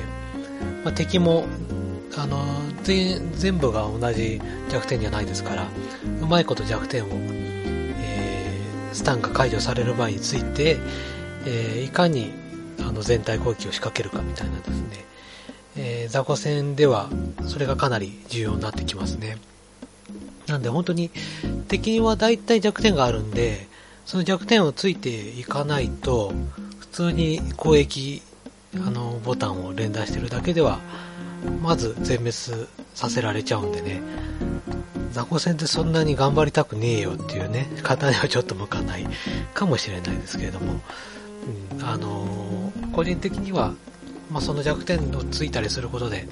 [0.84, 1.45] まあ、敵も、
[2.15, 2.45] あの、
[2.84, 5.67] 全部が同じ弱点じゃないですから、
[6.21, 7.08] うまいこと弱点を、
[8.97, 10.77] スタンが解除される前について、
[11.45, 12.31] えー、いかに
[12.79, 15.05] あの全体攻撃を仕掛けるかみたいなですね、
[15.77, 17.07] えー、雑魚戦では
[17.45, 19.38] それがかなり重要になってきますね。
[20.47, 21.12] なんで本当に
[21.67, 23.67] 敵には大体弱点があるんで、
[24.05, 26.33] その弱点をついていかないと、
[26.79, 28.23] 普通に攻撃、
[28.75, 30.79] あの、ボタンを連打してるだけでは、
[31.62, 32.34] まず全滅
[32.93, 34.02] させられちゃうんでね、
[35.12, 39.08] 雑魚戦ってそんなに頑張りたくねえよっていうね、方にはちょっと向かない
[39.54, 40.80] かもしれないですけれども、
[41.80, 43.73] うん、あのー、個人的には、
[44.32, 46.28] まあ、その弱点をついたりすることで、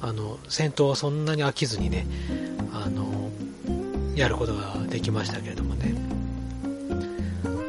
[0.00, 2.06] あの、戦闘はそんなに飽きずにね、
[2.72, 5.94] あのー、やることができましたけれどもね。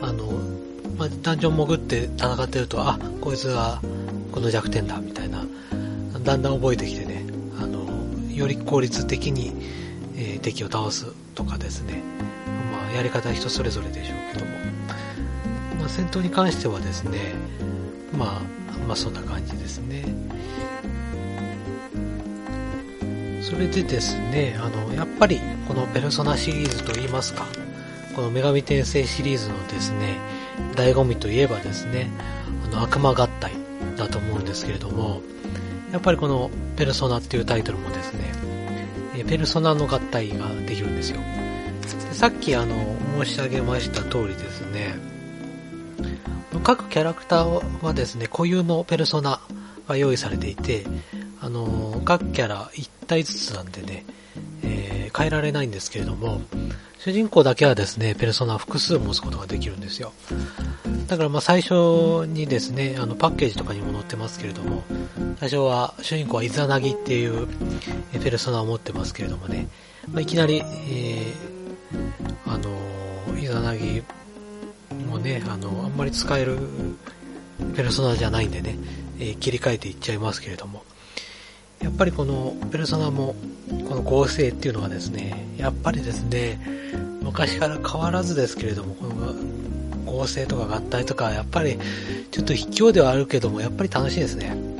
[0.01, 0.31] あの、
[0.97, 3.81] まあ、ダンジョン潜って戦ってると、あ、こいつは
[4.31, 5.45] この弱点だ、みたいな、
[6.25, 7.23] だんだん覚えてきてね、
[7.61, 7.87] あの、
[8.33, 9.53] より効率的に、
[10.17, 12.01] えー、敵を倒すとかですね、
[12.71, 14.51] まあ、やり方は人それぞれでしょうけども、
[15.79, 17.19] まあ、戦闘に関してはですね、
[18.17, 18.55] まあ、
[18.87, 20.03] まあそんな感じですね。
[23.41, 27.45] それでですね、あの、やっぱりこのペルソナシリーズといいますか、
[28.15, 30.17] この女神転生シリーズのですね、
[30.73, 32.09] 醍醐味といえばですね、
[32.65, 33.51] あの、悪魔合体
[33.95, 35.21] だと思うんですけれども、
[35.91, 38.19] やっぱりこのペルソナっていうタイトルもですね、
[39.17, 41.19] えペルソナの合体ができるんですよ。
[41.19, 42.75] でさっきあの、
[43.23, 44.95] 申し上げました通りですね、
[46.63, 49.39] 各キャラクターはですね、固有のペルソナ
[49.87, 50.85] が用意されていて、
[51.39, 54.05] あの、各キャラ1体ずつなんでね、
[54.63, 56.41] えー、変えられないんですけれども、
[56.97, 60.11] 主人公だけはですね、ペルソナ複数持つことができるんですよ。
[61.07, 64.83] だからまあ最初にですね、あのパッケージとかにも載ってますけれども、
[65.37, 67.47] 最初は主人公はイザナギっていう
[68.23, 69.67] ペルソナを持ってますけれどもね、
[70.11, 74.01] まあ、いきなり、えー、あの、イザナギ
[75.09, 76.57] もね、あの、あんまり使える
[77.75, 78.77] ペルソナじゃないんでね、
[79.19, 80.83] えー、切り替えていっちゃいますけれども、
[81.81, 83.35] やっぱりこのペルソナも、
[83.89, 86.59] この合成っていうのはですね、やっぱりですね、
[87.21, 89.35] 昔から変わらずですけれども、この
[90.05, 91.77] 合成とか合体とか、やっぱり
[92.31, 94.74] ちょっと卑怯ではあるけども、やっぱり楽しいですね。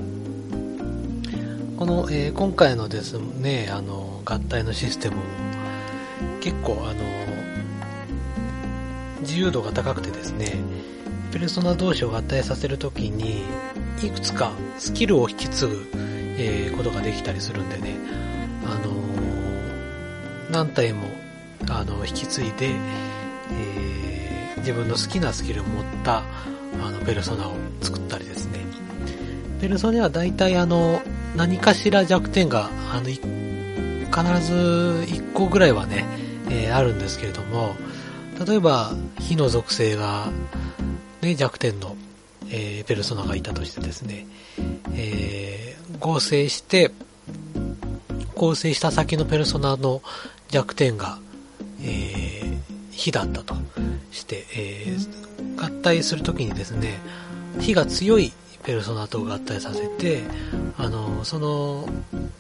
[1.78, 5.24] この、えー、今回のですね、あの、合体のシステムも、
[6.40, 7.04] 結構あの、
[9.22, 10.54] 自由度が高くてですね、
[11.34, 13.44] ペルソナ同士を合体させるときに、
[14.02, 15.86] いくつかスキルを引き継ぐ、
[16.38, 17.98] えー、ことができたりするんでね、
[18.64, 21.10] あのー、何体も、
[21.70, 22.70] あの、引き継いで、
[23.52, 26.24] えー、自分の好きなスキルを持った、
[26.82, 28.60] あの、ペルソナを作ったりですね。
[29.60, 31.02] ペルソナは大体あの、
[31.36, 33.22] 何かしら弱点が、あの、必
[34.46, 34.54] ず
[35.08, 36.06] 1個ぐらいはね、
[36.50, 37.76] えー、あるんですけれども、
[38.46, 40.30] 例えば、火の属性が、
[41.22, 41.96] ね、弱点の、
[42.50, 44.28] えー、ペルソナがいたとしてですね、
[44.94, 46.92] えー、合成して、
[48.34, 50.02] 構成した先のペルソナの
[50.50, 51.20] 弱点が、
[51.82, 52.58] えー、
[52.92, 53.56] 火だったと
[54.12, 57.00] して、えー、合体するときにですね、
[57.60, 58.32] 火が強い
[58.64, 60.24] ペルソナと合体させて、
[60.78, 61.88] あの、その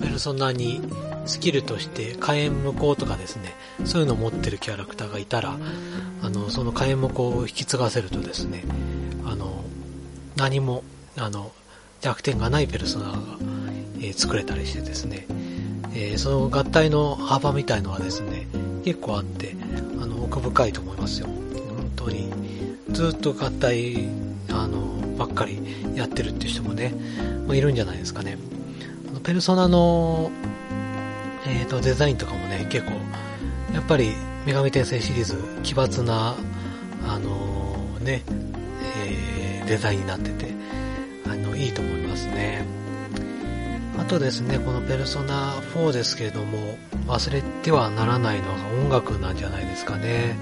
[0.01, 0.82] ペルソナに
[1.25, 5.58] スキルとして火炎無効とかですね、そういうのを持ってるキャラクターがいたら、
[6.21, 8.63] あの、その火炎無効を引き継がせるとですね、
[9.25, 9.63] あの、
[10.36, 10.84] 何も、
[11.17, 11.51] あの、
[12.01, 13.17] 弱点がないペルソナが、
[13.99, 15.25] えー、作れたりしてですね、
[15.93, 18.47] えー、その合体の幅みたいのはですね、
[18.84, 19.56] 結構あって、
[20.01, 21.28] あの、奥深いと思いますよ。
[21.28, 22.30] 本当に。
[22.89, 24.08] ずっと合体、
[24.49, 25.60] あの、ばっかり
[25.95, 26.93] やってるっていう人もね、
[27.47, 28.38] まあ、いるんじゃないですかね。
[29.10, 30.32] あのペルソナの、
[31.47, 32.93] え、ー、と、デザインとかもね、結構、
[33.73, 34.13] やっぱり、
[34.45, 36.36] 女神転生シリーズ、奇抜な、
[37.08, 38.23] あのー、ね、
[39.08, 40.51] えー、デザインになってて、
[41.25, 42.63] あの、いいと思いますね。
[43.97, 50.36] あとですね、このペルソナ4ですけれども、忘れてはならないのが音楽なんじゃないですかね。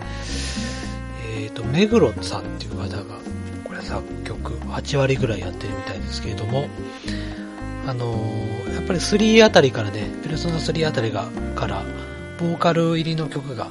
[1.37, 3.03] えっ、ー、と、目黒さんっていう方が、
[3.93, 6.67] 作曲8割ぐらいやってるみたいですけれども、
[7.87, 11.83] あのー、やっぱり3あたりからね、ペルソナ3あたりが、から、
[12.39, 13.67] ボーカル入りの曲が、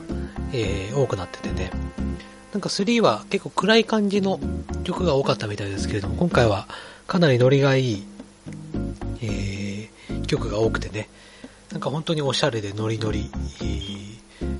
[0.52, 1.70] えー、多くなっててね、
[2.52, 4.38] なんか3は結構暗い感じの
[4.84, 6.68] 曲が多かったみたいですけれども、今回は
[7.06, 8.06] かなりノリがいい、
[9.22, 9.62] えー
[10.32, 11.08] 曲が多くてね、
[11.70, 13.30] なんか本当におしゃれでノリノリ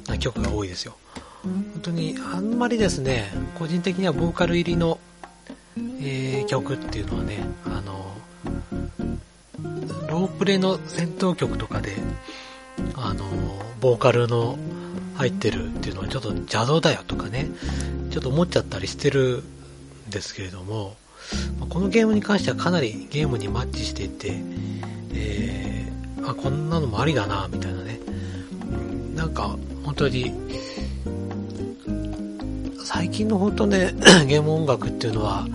[0.06, 0.96] な曲が多いですよ。
[1.42, 4.98] 本当にあんまりですね、個人的にはボーカル入りの、
[5.76, 8.14] えー、曲っていうのはね、あの、
[10.08, 11.96] ロープレの戦闘曲とかで、
[12.96, 13.24] あの、
[13.80, 14.58] ボーカルの
[15.14, 17.48] 入ってるっていうのはちょっと邪道だよとかね、
[18.10, 19.42] ちょっと思っちゃったりしてる
[20.08, 20.96] んですけれども、
[21.68, 24.34] このゲームに関してはかなりゲームにマッチしていて、
[25.14, 28.00] えー、あ、こんなのもありだな、みたいなね。
[29.16, 30.32] なんか、本当に、
[32.84, 33.94] 最近の本当ね、
[34.26, 35.46] ゲーム音楽っていうのは、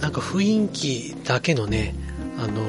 [0.00, 1.94] なんか雰囲気だけのね、
[2.38, 2.62] あの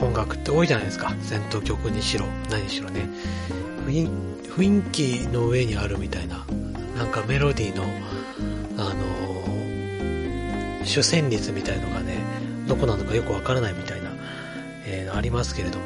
[0.00, 1.14] ー、音楽って多いじゃないですか。
[1.20, 3.08] 戦闘曲にしろ、何しろね。
[3.86, 6.44] 雰囲気の上にあるみたいな、
[6.96, 7.84] なんかメロディーの、
[8.78, 12.18] あのー、主旋律みたいのがね、
[12.68, 14.14] どこなのかよくわからないみたいな
[14.86, 15.84] えー、ありますけれども、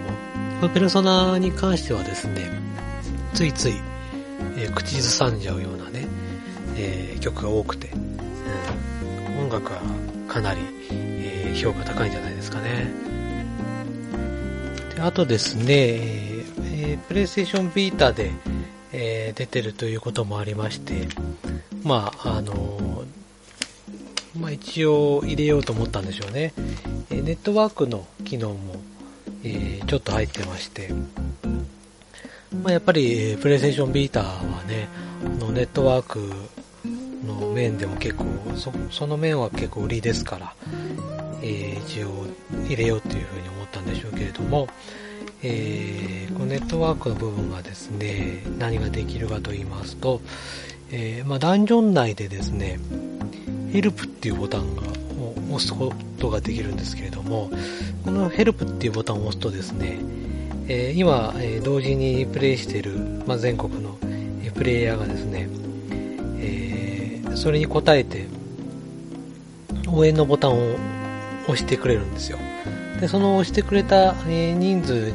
[0.60, 2.50] このペルソナに関してはですね、
[3.34, 3.74] ついつい、
[4.56, 5.97] え、口ずさんじゃうようなね、
[6.80, 9.80] えー、曲が多くて、うん、音楽は
[10.28, 10.60] かなり、
[10.90, 12.92] え評価高いんじゃないですかね。
[14.94, 15.64] であとですね、
[16.64, 18.30] えプレイステーションビータで、
[18.92, 21.08] え出てるということもありまして、
[21.82, 23.04] まあ、あの
[24.38, 26.52] まあ、一応入れようと思ったんでしょうね。
[27.10, 28.76] えネットワークの機能も、
[29.42, 30.90] え、ちょっと入ってまして、
[32.62, 34.88] まあ、やっぱり、プレイステーションビーターはね、
[35.40, 36.32] のネットワーク
[37.28, 38.24] の面でも結構
[38.56, 40.54] そ、その面は結構売りですから、
[41.42, 42.26] えー、一応
[42.66, 44.68] 入れようというふうに思ったんでしょうけれども、
[45.42, 50.20] えー、このネットワークの部分がですね、何ができるかと言いますと、
[50.90, 52.80] えー、まあ、ダンジョン内でですね、
[53.72, 54.82] ヘルプっていうボタンが
[55.20, 57.50] を押すことができるんですけれども、
[58.04, 59.98] このヘルプっていうボタンを押すとですね、
[60.68, 62.92] えー、今、え、同時にプレイしている、
[63.26, 63.96] まあ、全国の、
[64.54, 65.48] プレイヤーがですね、
[67.34, 68.26] それに応えて、
[69.88, 70.76] 応援のボタンを
[71.44, 72.38] 押してくれるんですよ。
[73.00, 75.14] で、その押してくれた、え人数に、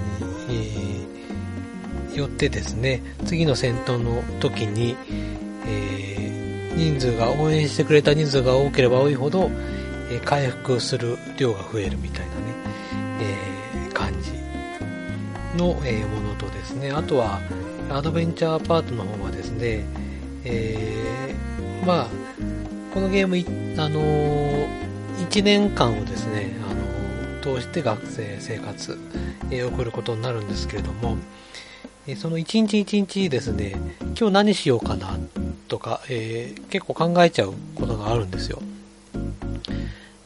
[2.13, 4.95] えよってですね、次の戦闘の時に、
[5.67, 9.49] え人数が、応援してくれた人数が多ければ多いほど、
[10.12, 12.41] え回復する量が増えるみたいなね、
[13.21, 14.32] えー、感じ
[15.58, 17.42] の、えものとですね、あとは、
[17.90, 19.85] アドベンチャーパートの方はですね、
[20.46, 21.23] えー、
[21.86, 22.08] まあ、
[22.94, 23.36] このゲーム、
[23.81, 24.67] あのー、
[25.27, 28.98] 1年間をですね、あのー、通して学生生活、
[29.52, 31.17] えー、送ることになるんですけれども、
[32.08, 33.75] えその一日一日ですね、
[34.17, 35.17] 今日何しようかな
[35.67, 38.62] とか、え結構考えちゃうことがあるんですよ。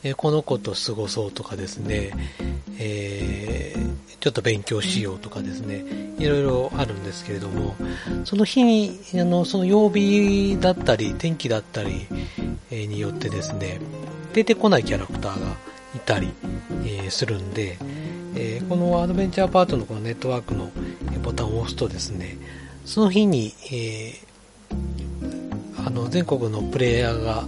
[0.04, 2.12] えこの子と過ごそうとかですね、
[2.80, 3.47] え、
[4.28, 5.86] ちょっと勉強しようとかですね、
[6.20, 7.78] いろいろあるんですけれども、
[8.26, 12.08] その日に、あの、その曜日だったり、天気だったり、
[12.70, 13.80] によってですね、
[14.34, 15.56] 出てこないキャラクターが
[15.96, 16.34] いたり、
[16.86, 17.78] え、するんで、
[18.36, 20.72] えこのアドベンチャーパートのこのネットワークの
[21.24, 22.38] ボタンを押すとですね、
[22.84, 24.14] その日に、え
[25.86, 27.48] あの、全国のプレイヤーが、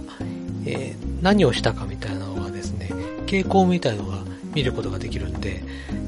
[0.64, 2.88] え、何をしたかみたいなのがですね、
[3.26, 5.62] 傾向みたいのが見ることができるんで、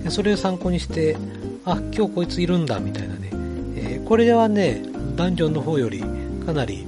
[0.08, 1.16] それを参考にして、
[1.64, 3.30] あ、今日こいついるんだみたいなね、
[3.76, 4.82] えー、これはね、
[5.16, 6.02] ダンジョンの方より
[6.44, 6.86] かなり、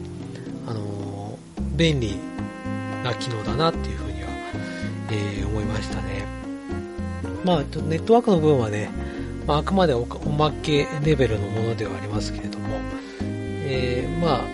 [0.66, 2.16] あのー、便利
[3.04, 4.28] な機能だなっていうふうには、
[5.10, 6.26] えー、思いましたね。
[7.44, 8.90] まあ、ネットワークの部分はね、
[9.46, 12.78] まあ、あくまでおまけレベルのものではありますけれども、
[13.20, 14.44] えー、まあ、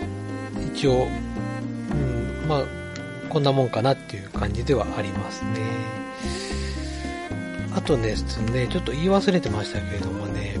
[0.73, 1.07] 一応、
[1.91, 2.63] うん、まあ、
[3.29, 6.01] こんなもんかなっていう感じではありますね。
[7.73, 10.57] あとですね、ちょっと言い忘れてましたけれどもね、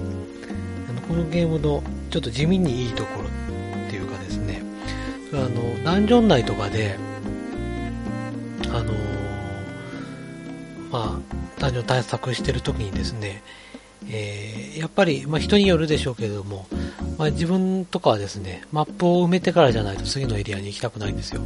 [0.89, 4.63] あのこのゲームのちょっと地味にいいところっていうかですね、
[5.33, 6.97] あの、ダンジョン内とかで、
[8.69, 8.93] あの
[10.91, 13.43] まあ、ダンジョン対策してる時にですね、
[14.09, 16.67] えー、やっぱり、まあ、人によるでしょうけれども、
[17.17, 21.41] まあ、自分とかはですね、マップを埋めてからじゃないと次のエリアに行きたくないんですよ。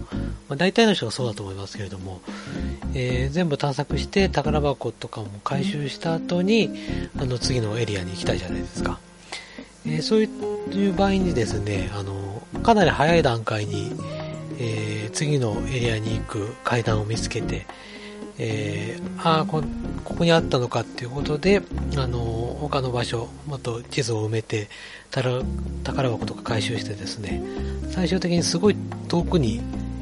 [0.47, 2.21] まあ、大体の人がそうだと思いますけれども、
[2.93, 6.71] えー、全部探索して宝箱とかも回収した後に、
[7.17, 8.99] あの次のエリアに行きたいじゃないですか。
[9.85, 13.91] えー、そういう場合にですね、あの、かなり早い段階に、
[14.57, 17.65] え、次のエリアに行く階段を見つけて、
[18.37, 19.63] えー、ああこ、
[20.03, 21.61] こにあったのかっていうことで、
[21.97, 22.19] あの、
[22.59, 24.69] 他の場所、もっと地図を埋めて、
[25.11, 25.43] 宝
[25.83, 27.41] 箱とか回収してですね、
[27.91, 28.75] 最終的にすごい
[29.07, 29.61] 遠くに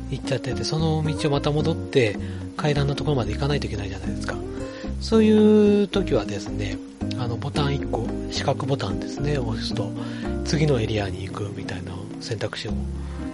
[0.09, 2.17] 行っちゃってて、その道をまた戻って
[2.57, 4.35] 階段のところまで行かないといけないじゃないですか。
[4.99, 6.77] そういう時はですね、
[7.19, 9.91] あのボタン1個、四角ボタンですね、押すと、
[10.45, 12.71] 次のエリアに行くみたいな選択肢を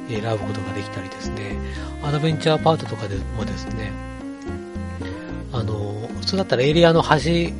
[0.09, 1.57] 選ぶことができたりですね、
[2.03, 4.09] アドベンチャーパートとかでもですね、
[5.51, 7.53] あの、普通だったらエリアの端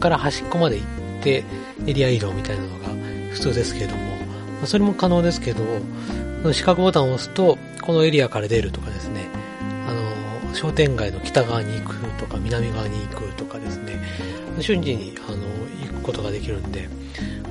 [0.00, 1.44] から端っこまで行って
[1.86, 2.88] エリア移動みたいなのが
[3.32, 4.16] 普通ですけれども、
[4.60, 5.62] まそれも可能ですけど、
[6.52, 9.26] 四角ボタンを押すと、このエリアから出るとかですね、
[9.88, 9.92] あ
[10.48, 14.00] の、商店街の北側に行くとか、南側に行くとかですね、
[14.60, 15.36] 瞬時に、あの、
[15.86, 16.88] 行くことができるんで、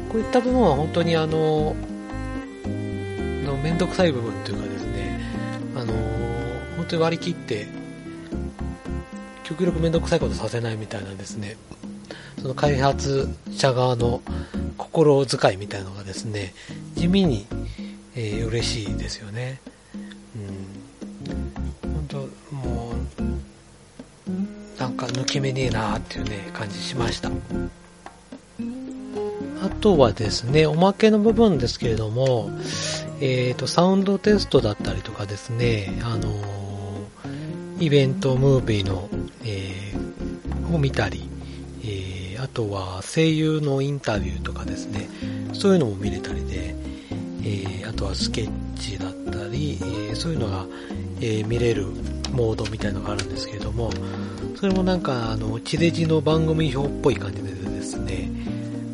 [0.09, 1.75] こういった部分は本当にあの、
[3.43, 5.21] のめんどくさい部分というかですね、
[5.75, 5.93] あの、
[6.75, 7.67] 本当に割り切って
[9.48, 11.56] 極力めんどくさいことさせないみたいなですね、
[12.41, 14.22] その開発者側の
[14.78, 16.54] 心遣いみたいなのがですね、
[16.95, 17.48] 地味に、
[18.14, 19.62] えー、嬉しいですよね。
[20.36, 21.91] うん。
[21.93, 22.18] 本当
[22.54, 22.91] も
[24.78, 27.32] う、なんか抜け目ねえなーっていうね、感じしました。
[29.64, 32.50] あとはですね、おまけの部分ですけれども、
[33.22, 39.10] えっ、ー、と、サウンドテストだったりとかですね、あのー、イベント、ムービーの、
[40.74, 41.30] を見たり、
[41.84, 45.09] えー、あとは声優のインタビューとかですね、
[45.53, 46.76] そういうのも見れたりで、
[47.41, 49.80] えー、あとはスケッチだったり、
[50.11, 50.65] えそういうのが、
[51.22, 51.88] え見れる
[52.32, 53.91] モードみたいのがあるんですけれども、
[54.55, 58.30] それもなんか、あの、地デジの番組表っぽい感じでですね、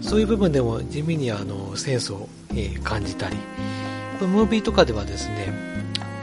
[0.01, 3.35] そういう部分でも地味にあの、センスを、え感じたり、
[4.21, 5.51] ムービーとかではですね、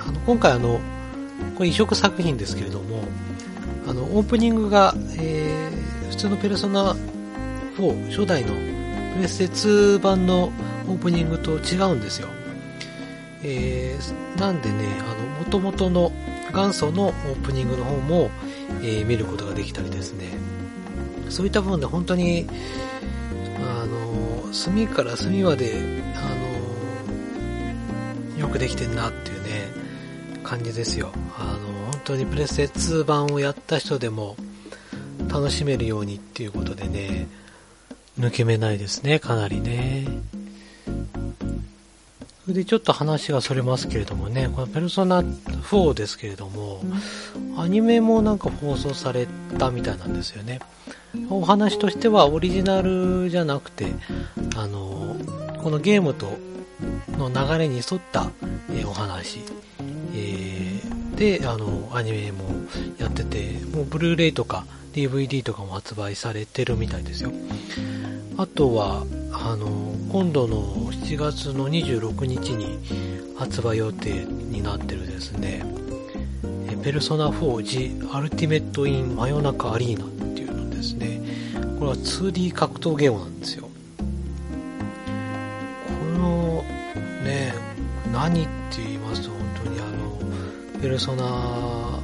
[0.07, 0.81] あの、今回あの、
[1.57, 3.03] これ移植作品ですけれども、
[3.89, 5.40] あの、オープニングが、えー、
[6.21, 6.95] 通のペルソナ
[7.79, 8.53] 4、初代の
[9.15, 10.53] プレステ2版の
[10.87, 12.29] オープニングと違うんですよ。
[13.43, 16.13] えー、なんでね、あの、元々の
[16.53, 18.31] 元祖のオープニングの方も、
[18.83, 20.27] えー、見ることができたりですね。
[21.31, 22.47] そういった部分で本当に、
[23.65, 25.73] あの、隅から隅まで、
[26.17, 26.35] あ
[28.35, 29.69] の、よくできてんなっていうね、
[30.45, 31.13] 感じですよ。
[31.39, 34.37] あの、本当にプレステ2版をやった人でも
[35.33, 37.29] 楽しめるようにっていうことでね、
[38.19, 40.07] 抜け目ないですね、かなりね。
[42.45, 46.83] それでちょっと話がそれますけれどもね、このペルソナ4ですけれども、
[47.57, 49.29] アニメもなんか放送され
[49.59, 50.61] たみたいなんですよね。
[51.29, 53.87] お話としてはオリジナルじゃなくて、
[54.57, 55.17] あの、
[55.63, 56.39] このゲームと
[57.17, 58.31] の流れに沿った、
[58.73, 59.41] えお話、
[60.15, 62.45] えーで、あの、アニメも
[62.99, 67.33] やってて、もうブルーレイとか DVD とかも発売されてるみたいですよ。
[68.37, 70.63] あとは、あの、今度の
[70.93, 72.79] 7月の26日に
[73.37, 75.65] 発売予定になってるですね、
[76.83, 81.21] ペルソナ 4G アルティメットイン真夜中アリーナっていうのですね、
[81.79, 83.69] これは 2D 格闘ゲームなんですよ。
[85.87, 86.63] この、
[87.25, 87.55] ね、
[88.13, 89.41] 何って言いますと、
[90.81, 92.01] ペルソナ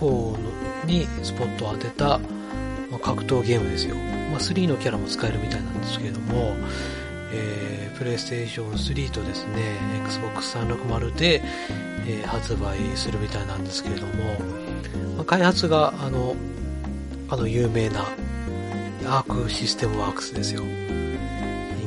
[0.00, 0.53] 4
[0.84, 2.20] にスポットを当てた、
[2.90, 3.96] ま格闘ゲームですよ。
[3.96, 6.56] まあ、3のキャラも使えるみたいなんですけれども、
[7.32, 11.42] えー、プレイステーション3とですね、Xbox 360で、
[12.06, 14.12] えー、発売するみたいなんですけれども、
[15.16, 16.36] まあ、開発が、あの、
[17.28, 18.06] あの有名な
[19.06, 20.62] アークシステムワークスですよ。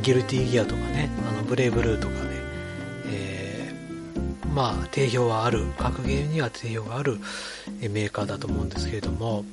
[0.01, 2.26] ギルティギアとかね、あのブレイブルーとか、
[4.57, 7.19] まあ、定評はある、格ゲーには定評がある
[7.79, 9.45] メーカーだと思うんですけれども、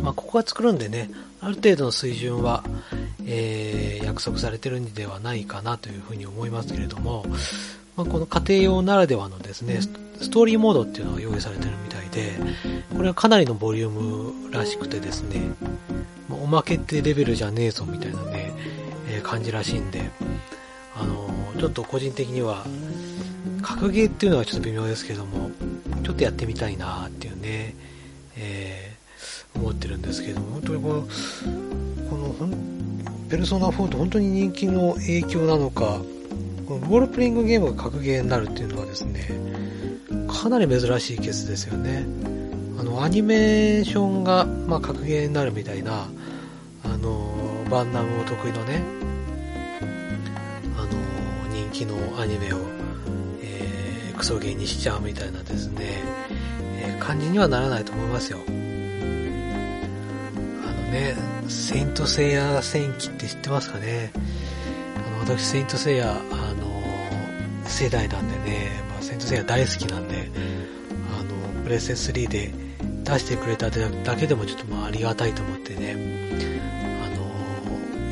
[0.00, 1.10] まあ、ここが作るんでね、
[1.40, 2.62] ある程度の水準は、
[3.26, 7.26] えー、約束されてるんではないかなというふうに思いますけれども、
[7.96, 12.34] まあ、この家庭用ならではのですね、ストーリーモードっていうのが用意されてるみたいで、
[12.96, 15.42] これはかなりのボリュームらしくてですね、
[16.30, 18.52] おまけってレベルじゃねえぞみたいなね、
[19.08, 20.08] えー、感じらしいんで、
[20.94, 22.64] あのー、ちょっと個人的には、
[23.64, 25.50] 格ゲーっていうのはちょっと微妙ですけども、
[26.04, 27.74] ちょっとやってみたいなっていうね、
[28.36, 31.02] えー、思ってるんですけども、本当にこの、
[32.10, 32.56] この、
[33.28, 36.00] ペルソナ4って本当に人気の影響なのか、
[36.68, 39.28] このロールプレイングゲームが格ゲーになるっていうのはですね、
[40.28, 42.06] かなり珍しいケースですよね。
[42.78, 46.06] あの、アニメーションが、まあ、格ゲーになるみたいな、
[46.84, 47.34] あの、
[47.70, 48.82] バンナムお得意のね、
[50.76, 50.88] あの、
[51.54, 52.58] 人気のアニメを、
[54.24, 56.02] クソゲーにしちゃうみたいなですね、
[56.78, 58.38] えー、感じにはならないと思いますよ。
[58.48, 58.56] あの
[60.90, 61.14] ね、
[61.46, 64.12] セイントセイヤ戦記って知ってますかね？
[64.96, 66.24] あの、私、セイントセイヤ、あの、
[67.66, 70.30] 世代なんでね、まあ、セイントセイヤ大好きなんで、
[71.20, 72.50] あの、プレステ3で
[73.02, 75.96] 出してくれただけでもちょっとまあありがたいと思ってね、
[77.04, 77.10] あ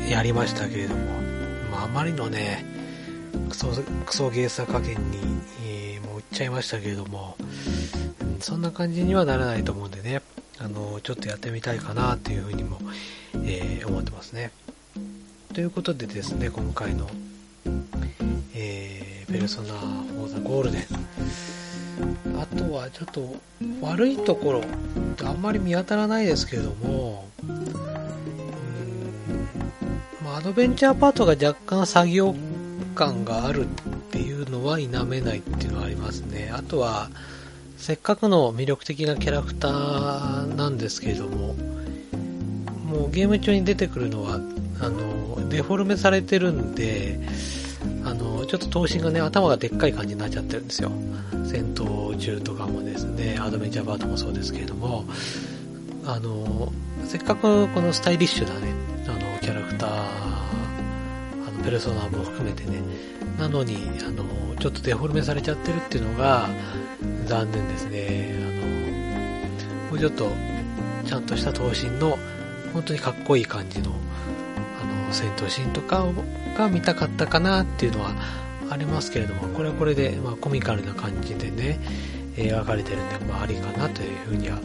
[0.03, 1.05] のやりましたけれども、
[1.71, 2.63] まあ、あまりのね、
[3.49, 3.69] クソ、
[4.05, 5.41] クソゲーサ加減に、
[6.33, 7.37] ちゃいましたけれども、
[8.39, 10.21] そんな感じにはならないと思うんでね、
[10.59, 12.79] あの、ちょっとやってみたいかなっていうふうにも、
[13.43, 14.51] えー、思ってますね。
[15.53, 17.07] ということでですね、今回の、
[18.55, 20.81] えー、ペルソナ4ザゴールデン。
[22.41, 23.35] あとはちょっと
[23.81, 24.61] 悪いところ、
[25.23, 27.93] あんまり見当たらないですけれども、うん
[30.35, 32.33] アドベンチャーパートが若干作業
[32.93, 33.67] 感があるっ
[34.11, 36.51] ていうのは否めないっていうのはありますね。
[36.53, 37.09] あとは、
[37.77, 41.55] せっかくの魅力的なキャラクターなんですけれども、
[42.85, 44.39] もうゲーム中に出てくるのは、
[44.79, 47.19] あの、デフォルメされてるんで、
[48.05, 50.91] あの、ちょっと頭身がね、頭がでっかい感じになっちゃってるんですよ。
[51.45, 55.05] 戦闘中とかもですね、アドベンチャーパートもそうですけれども、
[56.05, 56.71] あの、
[57.05, 58.73] せっかくこのスタイリッシュなね、
[59.07, 60.52] あの、キャラクター、
[61.63, 62.81] ペルソナも含めてね、
[63.39, 64.23] なのに、あの、
[64.59, 66.49] ちょっとデフォルメされちゃってるっていうのが、
[67.25, 68.35] 残念ですね。
[68.37, 70.31] あの、もうちょっと、
[71.05, 72.17] ちゃんとした頭身の、
[72.73, 73.93] 本当にかっこいい感じの、あ
[75.07, 76.05] の、戦闘シーンとか
[76.57, 78.11] が見たかったかなっていうのは
[78.69, 81.79] ありますけれども、これはこれで、まあ、コミカルな感じでね、
[82.35, 84.59] 描かれてるんで、まあ、ありかなというふうには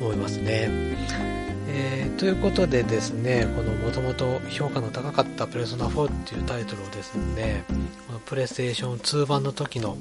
[0.00, 1.47] 思いますね。
[1.70, 7.64] えー、ということでですね、このもともと評価の高かったプレソナ4っていうタイトルをですね、
[8.06, 9.98] このプレイステーション2版の時の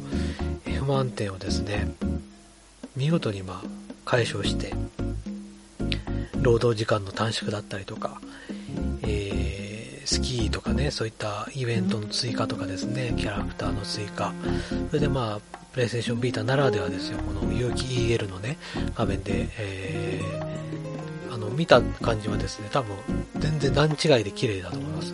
[0.63, 1.91] 不満点をですね、
[2.95, 3.68] 見事にまあ
[4.05, 4.74] 解消して、
[6.41, 8.22] 労働時間の短縮だったりとか、
[9.01, 14.34] えー、スキーとかね、そういったイベントの追加とかですね、キャラクターの追加、
[14.88, 18.57] それでまあ、プレイステーションビータならではですよ、この有機 EL のね、
[18.95, 20.86] 画面で、えー
[21.58, 22.95] 見た感じはですね、多分
[23.39, 25.14] 全然段違いで綺麗だと思います。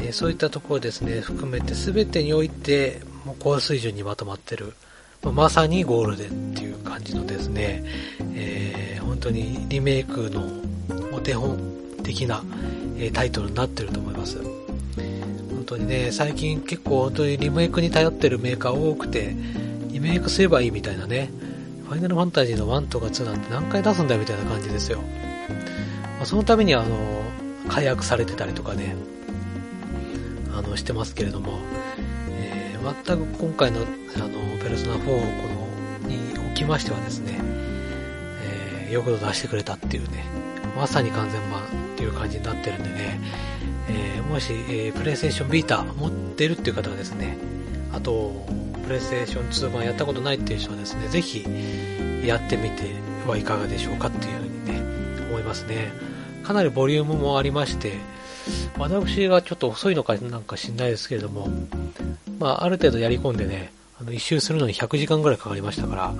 [0.00, 4.74] えー、そういったところですね、含めて全てにおいて、もう高水準にまとまってる、
[5.22, 7.82] まあ、まさにゴールデンっていう感じのですね、
[8.34, 10.48] えー、本当にリメイクの
[11.12, 11.58] お手本
[12.04, 12.44] 的な、
[12.96, 14.38] え、タイトルになってると思います。
[14.38, 19.34] 本当にね、最近結構本当にリメイクに頼ってるメーカー多くて、
[19.88, 21.30] リメイクすればいいみたいなね、
[21.88, 25.00] ファイナルファンタジーの1とか2なんて何回出すんだよみたいな感じですよ。
[26.18, 27.22] まあ、そのためにあの、
[27.68, 28.94] 解約されてたりとかね、
[30.54, 31.58] あの、してますけれども、
[32.28, 34.28] えー、全く今回の、あの、
[34.62, 35.12] ペルソナ4こ
[36.04, 37.40] の、におきましてはですね、
[38.44, 40.24] えー、よく出してくれたっていうね、
[40.76, 41.64] まさに完全版っ
[41.96, 43.20] ていう感じになってるんでね、
[43.88, 47.38] えー、もし、えー、プレイステーションビータ持ってるっていう方はですね、
[47.94, 48.46] あと、
[48.88, 51.44] プレイステーション2版やったことないっていう人はですね、ぜひ
[52.24, 52.84] やってみて
[53.26, 54.80] はいかがでしょうかっていうふうにね、
[55.28, 55.92] 思いますね。
[56.42, 57.92] かなりボリュームもありまして、
[58.78, 61.50] 私がちょっと遅いのかなんか知んないですけれども、
[62.38, 66.14] まあ、ある程度やり込んでね、あの、一周するのに100時間ぐらいかかりましたから、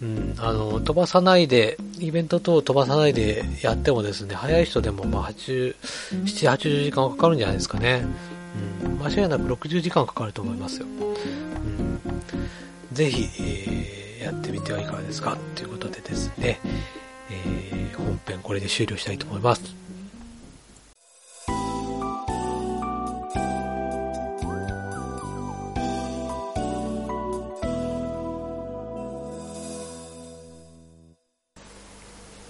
[0.00, 5.76] うん、あの、飛ばさないで、イベント等を飛ばさないでやってもですね、早い人でもまあ80、
[6.24, 8.06] 7、80時間はかかるんじゃないですかね。
[8.84, 10.86] うん、間違いなく60時間かかると思いますよ。
[12.92, 16.60] ぜひ、えー、やってみてはいかがですかということでですね、
[17.30, 19.62] えー、本編これで終了したいと思います。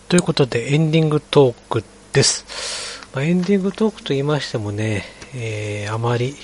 [0.09, 3.01] ということで、エンディングトークです。
[3.15, 6.35] まあ、エンディングトークと言いましてもね、えー、あまり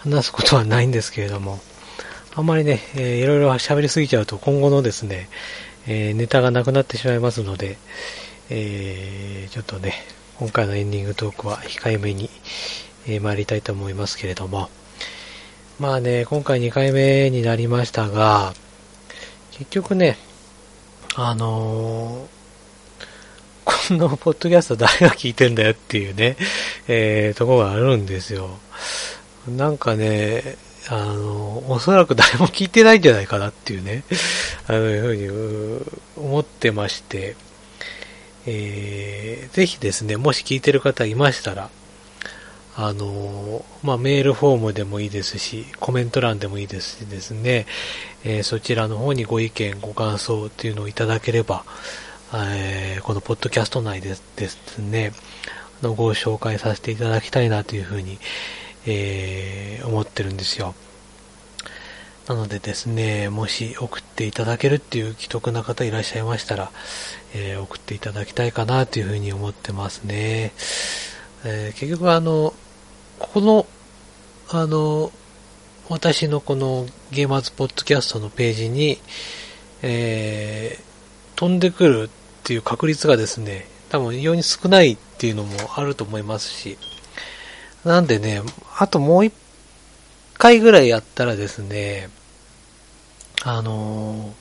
[0.00, 1.60] 話すことはないんですけれども、
[2.36, 5.28] あんまりね、えー、いろいろ喋りすぎちゃうと今後のですね、
[5.88, 7.76] えー、ネタがなくなってしまいますので、
[8.50, 9.94] えー、ちょっとね、
[10.38, 12.30] 今回のエンディングトークは控えめに、
[13.06, 14.70] えー、参りたいと思いますけれども、
[15.80, 18.52] まあね、今回2回目になりましたが、
[19.52, 20.16] 結局ね、
[21.16, 22.40] あのー
[23.64, 26.36] このポッドキャスト誰が聞いてんだよっていうね、
[26.88, 28.58] えー、とこがあるんですよ。
[29.48, 30.56] なんかね、
[30.88, 34.04] あの、おそらく誰も聞いてないんじゃないかなっていうね、
[34.66, 37.36] あの、いうふうに思ってまして、
[38.46, 41.70] えー、ぜひですね、もし聞いてる方いましたら、
[42.76, 47.66] あの、まあ、メールフォームでもいいですし、コメント欄でもいいですしですね、
[48.24, 51.64] えー、そちらの方にご意見、ご感想っていうのをいただければ、
[52.32, 55.12] えー、このポッドキャスト内でですね、
[55.82, 58.18] のご紹介させていただきたいなというふうに、
[58.86, 60.74] えー、思ってるんですよ。
[62.28, 66.70] なのでですね、もし送っていただけるっていう既得な方いらっしゃいましたら、
[67.34, 70.52] えー、送っていただきたいかなというふうに思ってますね。
[71.44, 72.54] えー、結局あの、
[73.18, 73.66] ここの、
[74.48, 75.10] あの、
[75.88, 79.00] 私のこのゲーマーズポッドキャストのページに、
[79.82, 82.08] えー、飛んでくるっ
[82.44, 86.78] ていう確率がですね、多分非常に少ないっていうのもあると思いますし、
[87.84, 88.42] なんでね、
[88.78, 89.32] あともう一
[90.34, 92.08] 回ぐらいやったらですね、
[93.42, 94.34] あの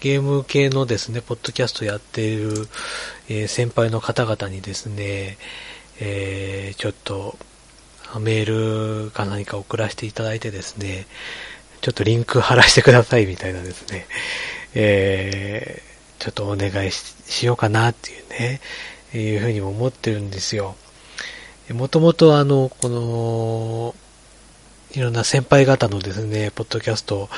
[0.00, 2.68] ゲーム系のですね、ポッドキャストやっている、
[3.28, 5.36] えー、先輩の方々にですね、
[6.00, 7.36] えー、ちょっと
[8.18, 11.06] メールか何か送らせていただいてですね、
[11.82, 14.06] ちょっとリンク貼らせてくださいみたいなですね、
[14.74, 18.60] えーちょっとお願いしようかなっていうね、
[19.14, 20.76] いうふうにも思ってるんですよ。
[21.72, 23.94] もともとあの、この、
[24.92, 27.28] いろんな先輩方のですね、ポッドキャストを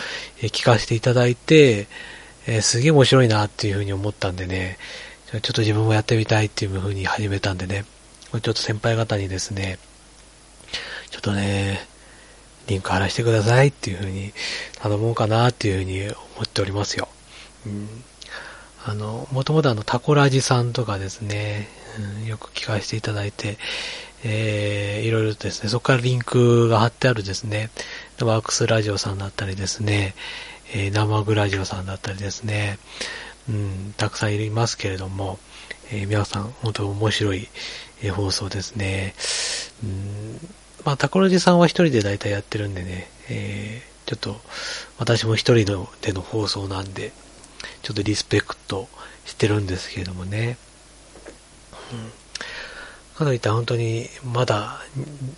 [0.40, 1.86] 聞かせていただいて、
[2.46, 4.78] えー、すげえ面白いなっていうふうに思ったんでね、
[5.30, 7.84] ちょっと自分もやってみたいっていうふうに始めたんでね、
[8.30, 9.78] ちょっと先輩方にですね、
[11.10, 11.86] ちょっとね、
[12.68, 14.32] リンク貼らせてくださいっていうふうに
[14.80, 16.14] 頼もうかなっていうふうに思
[16.44, 17.08] っておりますよ。
[17.66, 18.04] うん
[18.84, 21.68] あの、もともとあの、タコラジさんとかですね、
[22.20, 23.56] うん、よく聞かせていただいて、
[24.24, 27.70] えー、いろいろですね、そこからリンクが貼ってあるですね、
[28.20, 30.14] ワークスラジオさんだったりですね、
[30.74, 32.78] えー、生グラジオさんだったりですね、
[33.48, 35.38] うん、たくさんいますけれども、
[35.90, 37.48] えー、皆さん、本当に面白い、
[38.02, 39.14] えー、放送ですね。
[39.82, 40.38] うん、
[40.84, 44.40] まあ、タコラジさんは一人で大体やってるんでね、えー、ちょっと、
[44.98, 47.12] 私も一人のでの放送なんで、
[47.82, 48.88] ちょっとリスペクト
[49.24, 50.56] してるんですけれどもね。
[51.92, 52.21] うん。
[53.14, 54.80] かといったら本当にまだ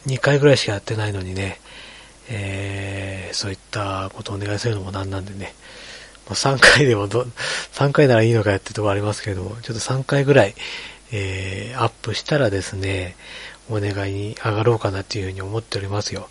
[0.06, 1.60] 2回ぐらいしかやってないのにね、
[2.28, 5.54] えー、そういったことをお願いするのもなんなんでね、
[6.26, 7.26] まあ、3回でもど、
[7.72, 10.54] 3回ならいいのかやってるとこありますけれども、ちょっと3回ぐらい、
[11.12, 13.16] えー、アップしたらですね、
[13.70, 16.28] お願いに上がろうかなっていうふうに思っておりますよ。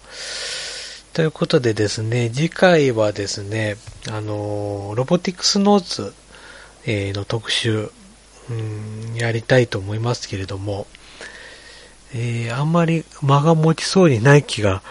[1.14, 3.78] ということでですね、次回はですね、
[4.10, 6.14] あの、ロボティクスノーツ、
[6.86, 7.92] えー、の特集、
[8.50, 10.88] うん、やりたいと思いますけれども、
[12.14, 14.82] えー、あんまり間が持ちそうにない気が、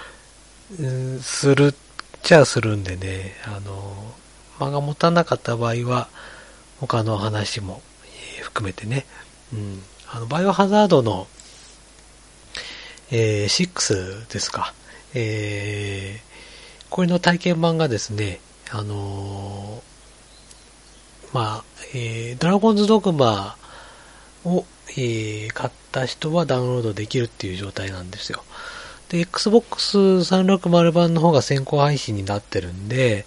[0.78, 1.74] うん、するっ
[2.22, 3.94] ちゃするんでね、あの、
[4.58, 6.08] 間が持たなかった場合は、
[6.80, 7.80] 他の話も、
[8.38, 9.06] えー、含めてね、
[9.52, 11.28] うん、あの、バイオハザードの、
[13.10, 14.74] えー、6ですか。
[15.14, 21.64] えー、これの体験版がですね、あのー、まあ、
[21.94, 23.56] えー、ドラゴンズドグマ
[24.44, 24.64] を、
[24.96, 28.42] えー、買った人はダウンロードできるっていう状態なんですよ。
[29.08, 33.24] で、Xbox 360版の方が先行配信になってるんで、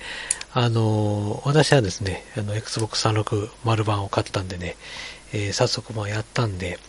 [0.54, 4.76] あのー、私はですね、あの、Xbox 360版を買ったんでね、
[5.34, 6.80] えー、早速まあやったんで、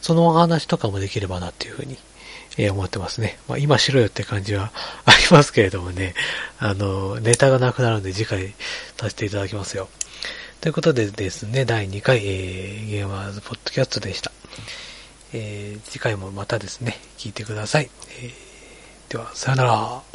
[0.00, 1.98] そのお話とかもできればなっていうふうに
[2.58, 3.38] えー、思ってますね。
[3.48, 4.72] まあ、今しろよって感じは
[5.06, 6.14] ありますけれどもね、
[6.58, 8.54] あの、ネタがなくなるんで次回
[8.98, 9.88] させていただきますよ。
[10.60, 14.30] ということでですね、第2回、えー、ゲーマーズポッドキャストでした。
[15.32, 17.88] えー、次回もまたですね、聞いてください。
[18.20, 20.09] えー、では、さよなら。